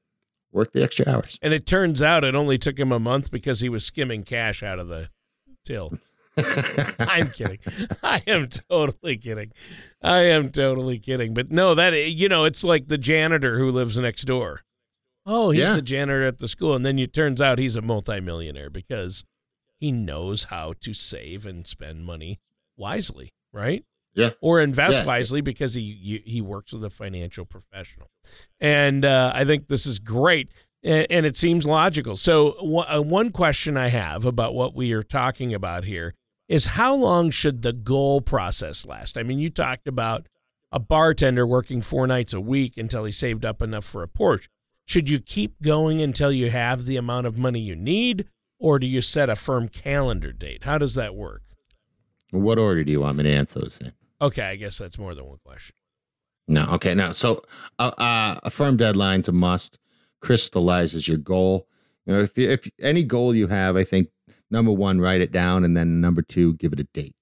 work 0.51 0.71
the 0.71 0.83
extra 0.83 1.07
hours. 1.09 1.37
And 1.41 1.53
it 1.53 1.65
turns 1.65 2.01
out 2.01 2.23
it 2.23 2.35
only 2.35 2.57
took 2.57 2.79
him 2.79 2.91
a 2.91 2.99
month 2.99 3.31
because 3.31 3.59
he 3.59 3.69
was 3.69 3.85
skimming 3.85 4.23
cash 4.23 4.63
out 4.63 4.79
of 4.79 4.87
the 4.87 5.09
till. 5.65 5.93
I'm 6.99 7.29
kidding. 7.29 7.59
I 8.03 8.21
am 8.27 8.47
totally 8.47 9.17
kidding. 9.17 9.51
I 10.01 10.19
am 10.27 10.51
totally 10.51 10.99
kidding. 10.99 11.33
But 11.33 11.51
no, 11.51 11.75
that 11.75 11.93
you 12.11 12.29
know, 12.29 12.45
it's 12.45 12.63
like 12.63 12.87
the 12.87 12.97
janitor 12.97 13.57
who 13.57 13.71
lives 13.71 13.97
next 13.97 14.23
door. 14.23 14.61
Oh, 15.25 15.51
he's 15.51 15.67
Yeah. 15.67 15.75
the 15.75 15.81
janitor 15.81 16.23
at 16.23 16.37
the 16.39 16.47
school, 16.47 16.75
and 16.75 16.85
then 16.85 16.97
it 16.99 17.11
turns 17.13 17.41
out 17.41 17.59
he's 17.59 17.75
a 17.75 17.81
multimillionaire 17.81 18.69
because 18.69 19.25
he 19.79 19.91
knows 19.91 20.45
how 20.45 20.73
to 20.81 20.93
save 20.93 21.45
and 21.45 21.67
spend 21.67 22.05
money 22.05 22.39
wisely, 22.77 23.33
right? 23.51 23.83
Yeah. 24.13 24.31
Or 24.41 24.61
invest 24.61 24.99
Yeah. 24.99 25.05
wisely 25.05 25.41
because 25.41 25.73
he 25.73 26.21
he 26.25 26.41
works 26.41 26.71
with 26.73 26.83
a 26.83 26.89
financial 26.89 27.45
professional, 27.45 28.09
and 28.59 29.03
uh, 29.05 29.31
I 29.35 29.43
think 29.45 29.67
this 29.67 29.85
is 29.85 29.99
great 29.99 30.49
and, 30.83 31.05
and 31.09 31.25
it 31.25 31.35
seems 31.35 31.65
logical. 31.65 32.15
So, 32.15 32.51
uh, 32.87 33.01
one 33.01 33.31
question 33.31 33.75
I 33.77 33.89
have 33.89 34.25
about 34.25 34.53
what 34.55 34.73
we 34.75 34.91
are 34.93 35.03
talking 35.03 35.53
about 35.53 35.83
here 35.83 36.13
is 36.47 36.65
how 36.65 36.95
long 36.95 37.29
should 37.29 37.61
the 37.61 37.73
goal 37.73 38.21
process 38.21 38.85
last? 38.85 39.17
I 39.17 39.23
mean, 39.23 39.39
you 39.39 39.49
talked 39.49 39.87
about 39.87 40.27
a 40.71 40.79
bartender 40.79 41.45
working 41.45 41.81
four 41.81 42.07
nights 42.07 42.33
a 42.33 42.41
week 42.41 42.77
until 42.77 43.05
he 43.05 43.11
saved 43.11 43.45
up 43.45 43.61
enough 43.61 43.85
for 43.85 44.03
a 44.03 44.07
Porsche. 44.07 44.47
Should 44.85 45.09
you 45.09 45.19
keep 45.19 45.61
going 45.61 46.01
until 46.01 46.31
you 46.31 46.49
have 46.49 46.85
the 46.85 46.97
amount 46.97 47.27
of 47.27 47.37
money 47.37 47.59
you 47.59 47.75
need, 47.75 48.27
or 48.59 48.79
do 48.79 48.87
you 48.87 49.01
set 49.01 49.29
a 49.29 49.35
firm 49.35 49.67
calendar 49.67 50.31
date? 50.31 50.63
How 50.63 50.77
does 50.77 50.95
that 50.95 51.15
work? 51.15 51.43
what 52.31 52.59
order 52.59 52.83
do 52.83 52.91
you 52.91 52.99
want 52.99 53.17
me 53.17 53.23
to 53.23 53.33
answer 53.33 53.59
those 53.59 53.79
in? 53.79 53.93
Okay, 54.21 54.41
I 54.41 54.55
guess 54.57 54.77
that's 54.77 54.97
more 54.97 55.15
than 55.15 55.25
one 55.25 55.37
question. 55.45 55.75
No, 56.47 56.65
okay, 56.73 56.93
no. 56.93 57.11
So 57.11 57.41
uh, 57.79 57.91
uh, 57.97 58.39
a 58.43 58.49
firm 58.49 58.77
deadline's 58.77 59.27
a 59.27 59.31
must. 59.31 59.79
Crystallizes 60.21 61.07
your 61.07 61.17
goal. 61.17 61.67
You 62.05 62.13
know, 62.13 62.19
if 62.19 62.37
you, 62.37 62.49
if 62.49 62.67
any 62.81 63.03
goal 63.03 63.35
you 63.35 63.47
have, 63.47 63.75
I 63.75 63.83
think 63.83 64.09
number 64.49 64.71
one, 64.71 64.99
write 64.99 65.21
it 65.21 65.31
down, 65.31 65.63
and 65.63 65.75
then 65.75 66.01
number 66.01 66.21
two, 66.21 66.53
give 66.55 66.73
it 66.73 66.79
a 66.79 66.83
date. 66.85 67.15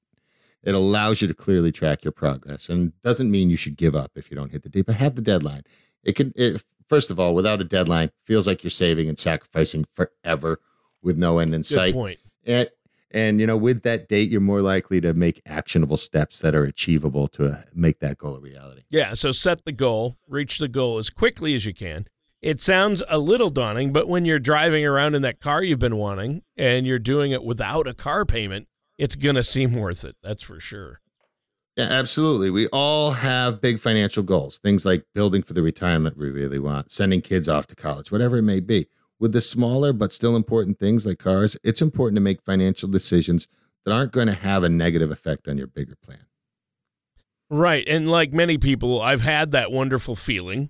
It 0.63 0.73
allows 0.73 1.21
you 1.21 1.27
to 1.27 1.33
clearly 1.33 1.71
track 1.71 2.03
your 2.03 2.11
progress, 2.11 2.69
and 2.69 2.91
doesn't 3.03 3.29
mean 3.29 3.49
you 3.49 3.57
should 3.57 3.77
give 3.77 3.95
up 3.95 4.11
if 4.15 4.31
you 4.31 4.37
don't 4.37 4.51
hit 4.51 4.63
the 4.63 4.69
date, 4.69 4.85
but 4.87 4.95
have 4.95 5.15
the 5.15 5.21
deadline. 5.21 5.61
It 6.03 6.15
can, 6.15 6.31
it, 6.35 6.63
first 6.89 7.11
of 7.11 7.19
all, 7.19 7.35
without 7.35 7.61
a 7.61 7.65
deadline, 7.65 8.11
feels 8.25 8.47
like 8.47 8.63
you're 8.63 8.71
saving 8.71 9.07
and 9.07 9.17
sacrificing 9.19 9.85
forever 9.93 10.59
with 11.03 11.17
no 11.17 11.37
end 11.39 11.53
in 11.53 11.61
Good 11.61 11.65
sight. 11.65 11.93
point. 11.93 12.19
And, 12.45 12.69
and 13.11 13.39
you 13.39 13.47
know, 13.47 13.57
with 13.57 13.83
that 13.83 14.09
date, 14.09 14.29
you're 14.29 14.41
more 14.41 14.61
likely 14.61 14.99
to 15.01 15.13
make 15.13 15.41
actionable 15.45 15.97
steps 15.97 16.39
that 16.39 16.55
are 16.55 16.63
achievable 16.63 17.27
to 17.29 17.47
uh, 17.47 17.55
make 17.73 17.99
that 17.99 18.17
goal 18.17 18.35
a 18.35 18.39
reality. 18.39 18.81
Yeah, 18.89 19.13
so 19.13 19.31
set 19.31 19.65
the 19.65 19.71
goal, 19.71 20.15
reach 20.27 20.57
the 20.57 20.67
goal 20.67 20.97
as 20.97 21.09
quickly 21.09 21.55
as 21.55 21.65
you 21.65 21.73
can. 21.73 22.07
It 22.41 22.61
sounds 22.61 23.01
a 23.09 23.17
little 23.17 23.49
daunting, 23.49 23.91
but 23.91 24.07
when 24.07 24.25
you're 24.25 24.39
driving 24.39 24.85
around 24.85 25.15
in 25.15 25.21
that 25.23 25.39
car 25.39 25.63
you've 25.63 25.79
been 25.79 25.95
wanting 25.95 26.43
and 26.55 26.85
you're 26.85 26.99
doing 26.99 27.31
it 27.31 27.43
without 27.43 27.87
a 27.87 27.93
car 27.93 28.25
payment, 28.25 28.67
it's 28.97 29.15
going 29.15 29.35
to 29.35 29.43
seem 29.43 29.73
worth 29.73 30.05
it. 30.05 30.15
That's 30.21 30.43
for 30.43 30.59
sure. 30.59 31.01
Yeah, 31.75 31.85
absolutely. 31.85 32.49
We 32.51 32.67
all 32.67 33.11
have 33.11 33.59
big 33.59 33.79
financial 33.79 34.23
goals, 34.23 34.59
things 34.59 34.85
like 34.85 35.03
building 35.13 35.43
for 35.43 35.53
the 35.53 35.61
retirement 35.61 36.17
we 36.17 36.29
really 36.29 36.59
want, 36.59 36.91
sending 36.91 37.21
kids 37.21 37.49
off 37.49 37.67
to 37.67 37.75
college, 37.75 38.11
whatever 38.11 38.37
it 38.37 38.43
may 38.43 38.61
be. 38.61 38.87
With 39.19 39.33
the 39.33 39.41
smaller 39.41 39.91
but 39.91 40.13
still 40.13 40.35
important 40.35 40.79
things 40.79 41.05
like 41.05 41.19
cars, 41.19 41.57
it's 41.63 41.81
important 41.81 42.15
to 42.15 42.21
make 42.21 42.41
financial 42.41 42.87
decisions 42.87 43.47
that 43.83 43.93
aren't 43.93 44.11
going 44.11 44.27
to 44.27 44.33
have 44.33 44.63
a 44.63 44.69
negative 44.69 45.11
effect 45.11 45.47
on 45.47 45.57
your 45.57 45.67
bigger 45.67 45.95
plan. 46.01 46.25
Right. 47.49 47.87
And 47.87 48.07
like 48.07 48.33
many 48.33 48.57
people, 48.57 49.01
I've 49.01 49.21
had 49.21 49.51
that 49.51 49.71
wonderful 49.71 50.15
feeling 50.15 50.69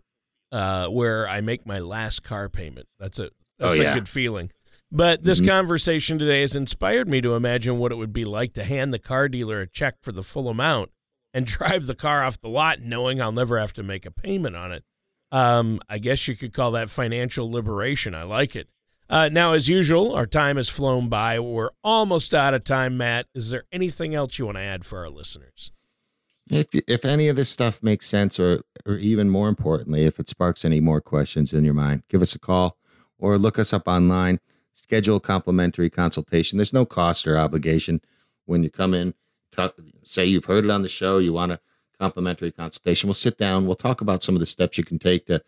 uh, 0.51 0.87
where 0.87 1.27
I 1.27 1.41
make 1.41 1.65
my 1.65 1.79
last 1.79 2.23
car 2.23 2.49
payment. 2.49 2.87
That's 2.99 3.19
a 3.19 3.29
Oh, 3.59 3.67
that's 3.73 3.79
a 3.79 3.93
good 3.93 4.09
feeling. 4.09 4.51
But 4.91 5.23
this 5.23 5.39
Mhm. 5.41 5.47
conversation 5.47 6.17
today 6.19 6.41
has 6.41 6.55
inspired 6.57 7.07
me 7.07 7.21
to 7.21 7.35
imagine 7.35 7.77
what 7.79 7.91
it 7.93 7.95
would 7.95 8.11
be 8.13 8.25
like 8.25 8.53
to 8.53 8.63
hand 8.65 8.93
the 8.93 8.99
car 8.99 9.29
dealer 9.29 9.61
a 9.61 9.67
check 9.67 9.95
for 10.01 10.11
the 10.11 10.23
full 10.23 10.49
amount 10.49 10.91
and 11.33 11.45
drive 11.47 11.85
the 11.87 11.95
car 11.95 12.23
off 12.23 12.39
the 12.41 12.49
lot 12.49 12.81
knowing 12.81 13.21
I'll 13.21 13.31
never 13.31 13.57
have 13.59 13.71
to 13.73 13.83
make 13.83 14.05
a 14.05 14.11
payment 14.11 14.55
on 14.57 14.71
it. 14.73 14.83
Um, 15.31 15.79
I 15.89 15.97
guess 15.99 16.27
you 16.27 16.35
could 16.35 16.51
call 16.53 16.71
that 16.71 16.89
financial 16.89 17.49
liberation. 17.49 18.13
I 18.13 18.23
like 18.23 18.55
it. 18.55 18.67
Uh, 19.09 19.29
now, 19.31 19.53
as 19.53 19.67
usual, 19.69 20.13
our 20.13 20.25
time 20.27 20.57
has 20.57 20.67
flown 20.69 21.07
by. 21.09 21.39
We're 21.39 21.69
almost 21.83 22.33
out 22.33 22.53
of 22.53 22.63
time, 22.63 22.97
Matt. 22.97 23.27
Is 23.35 23.51
there 23.51 23.63
anything 23.71 24.15
else 24.15 24.37
you 24.39 24.45
want 24.47 24.57
to 24.57 24.61
add 24.63 24.85
for 24.85 24.99
our 24.99 25.09
listeners? 25.09 25.71
If 26.49 26.67
if 26.73 27.05
any 27.05 27.27
of 27.27 27.35
this 27.35 27.49
stuff 27.49 27.81
makes 27.81 28.07
sense, 28.07 28.39
or 28.39 28.63
or 28.85 28.97
even 28.97 29.29
more 29.29 29.49
importantly, 29.49 30.05
if 30.05 30.19
it 30.19 30.29
sparks 30.29 30.63
any 30.63 30.79
more 30.79 31.01
questions 31.01 31.53
in 31.53 31.65
your 31.65 31.73
mind, 31.73 32.03
give 32.07 32.21
us 32.21 32.35
a 32.35 32.39
call 32.39 32.77
or 33.17 33.37
look 33.37 33.57
us 33.57 33.73
up 33.73 33.87
online. 33.87 34.39
Schedule 34.73 35.15
a 35.15 35.21
complimentary 35.21 35.89
consultation. 35.89 36.57
There's 36.57 36.73
no 36.73 36.85
cost 36.85 37.25
or 37.25 37.37
obligation 37.37 38.01
when 38.45 38.61
you 38.61 38.69
come 38.69 38.93
in. 38.93 39.13
Talk, 39.51 39.75
say 40.03 40.25
you've 40.25 40.45
heard 40.45 40.65
it 40.65 40.69
on 40.69 40.81
the 40.81 40.89
show. 40.89 41.17
You 41.17 41.33
want 41.33 41.53
a 41.53 41.59
complimentary 41.97 42.51
consultation. 42.51 43.07
We'll 43.07 43.15
sit 43.15 43.37
down. 43.37 43.65
We'll 43.65 43.75
talk 43.75 44.01
about 44.01 44.21
some 44.21 44.35
of 44.35 44.39
the 44.39 44.45
steps 44.45 44.77
you 44.77 44.83
can 44.83 44.99
take 44.99 45.25
to 45.27 45.41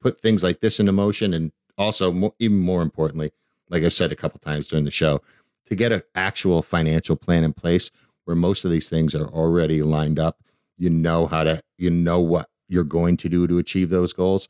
put 0.00 0.20
things 0.20 0.42
like 0.42 0.60
this 0.60 0.80
into 0.80 0.92
motion, 0.92 1.32
and 1.32 1.52
also, 1.78 2.12
more, 2.12 2.34
even 2.38 2.58
more 2.58 2.82
importantly, 2.82 3.32
like 3.70 3.84
I've 3.84 3.92
said 3.92 4.12
a 4.12 4.16
couple 4.16 4.40
times 4.40 4.68
during 4.68 4.84
the 4.84 4.90
show, 4.90 5.22
to 5.66 5.74
get 5.76 5.92
an 5.92 6.02
actual 6.14 6.60
financial 6.60 7.16
plan 7.16 7.44
in 7.44 7.52
place 7.52 7.90
where 8.24 8.36
most 8.36 8.64
of 8.64 8.70
these 8.70 8.90
things 8.90 9.14
are 9.14 9.28
already 9.28 9.82
lined 9.82 10.18
up. 10.18 10.41
You 10.76 10.90
know 10.90 11.26
how 11.26 11.44
to, 11.44 11.60
you 11.78 11.90
know 11.90 12.20
what 12.20 12.48
you're 12.68 12.84
going 12.84 13.16
to 13.18 13.28
do 13.28 13.46
to 13.46 13.58
achieve 13.58 13.90
those 13.90 14.12
goals, 14.12 14.48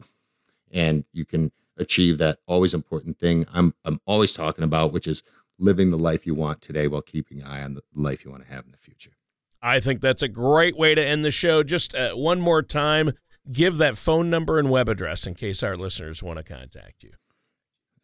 and 0.71 1.05
you 1.13 1.25
can 1.25 1.53
achieve 1.77 2.19
that 2.19 2.39
always 2.47 2.75
important 2.75 3.19
thing 3.19 3.47
I'm 3.53 3.75
I'm 3.85 3.99
always 4.07 4.33
talking 4.33 4.65
about, 4.65 4.93
which 4.93 5.07
is 5.07 5.23
living 5.59 5.91
the 5.91 5.99
life 5.99 6.27
you 6.27 6.35
want 6.35 6.61
today 6.61 6.89
while 6.89 7.03
keeping 7.03 7.41
an 7.41 7.47
eye 7.47 7.63
on 7.63 7.75
the 7.75 7.83
life 7.95 8.25
you 8.25 8.31
want 8.31 8.47
to 8.47 8.53
have 8.53 8.65
in 8.65 8.73
the 8.73 8.79
future. 8.79 9.13
I 9.61 9.81
think 9.81 10.01
that's 10.01 10.23
a 10.23 10.29
great 10.29 10.77
way 10.77 10.95
to 10.95 11.05
end 11.05 11.25
the 11.25 11.31
show. 11.31 11.63
Just 11.63 11.95
uh, 11.95 12.15
one 12.15 12.41
more 12.41 12.63
time, 12.63 13.13
give 13.51 13.79
that 13.79 13.97
phone 13.97 14.29
number 14.29 14.59
and 14.59 14.71
web 14.71 14.89
address 14.89 15.27
in 15.27 15.35
case 15.35 15.63
our 15.63 15.77
listeners 15.77 16.23
want 16.23 16.39
to 16.39 16.43
contact 16.43 17.05
you. 17.05 17.13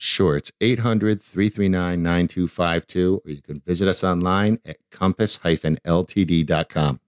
Sure, 0.01 0.37
it's 0.37 0.53
800 0.61 1.21
339 1.21 2.01
9252, 2.01 3.23
or 3.25 3.31
you 3.31 3.43
can 3.43 3.61
visit 3.67 3.89
us 3.89 4.05
online 4.05 4.61
at 4.65 4.77
compass 4.93 5.39
ltd.com. 5.39 7.01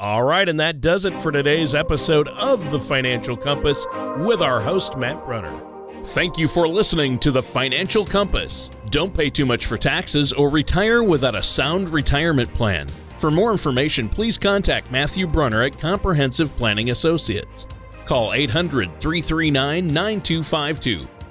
All 0.00 0.22
right, 0.22 0.48
and 0.48 0.58
that 0.58 0.80
does 0.80 1.04
it 1.04 1.12
for 1.20 1.30
today's 1.30 1.74
episode 1.74 2.26
of 2.28 2.70
The 2.70 2.78
Financial 2.78 3.36
Compass 3.36 3.86
with 4.16 4.40
our 4.40 4.58
host, 4.58 4.96
Matt 4.96 5.26
Brunner. 5.26 5.60
Thank 6.02 6.38
you 6.38 6.48
for 6.48 6.66
listening 6.66 7.18
to 7.18 7.30
The 7.30 7.42
Financial 7.42 8.06
Compass. 8.06 8.70
Don't 8.88 9.12
pay 9.12 9.28
too 9.28 9.44
much 9.44 9.66
for 9.66 9.76
taxes 9.76 10.32
or 10.32 10.48
retire 10.48 11.02
without 11.02 11.34
a 11.34 11.42
sound 11.42 11.90
retirement 11.90 12.50
plan. 12.54 12.88
For 13.18 13.30
more 13.30 13.52
information, 13.52 14.08
please 14.08 14.38
contact 14.38 14.90
Matthew 14.90 15.26
Brunner 15.26 15.60
at 15.60 15.78
Comprehensive 15.78 16.48
Planning 16.56 16.88
Associates. 16.88 17.66
Call 18.06 18.32
800 18.32 18.98
339 18.98 19.86
9252 19.86 21.19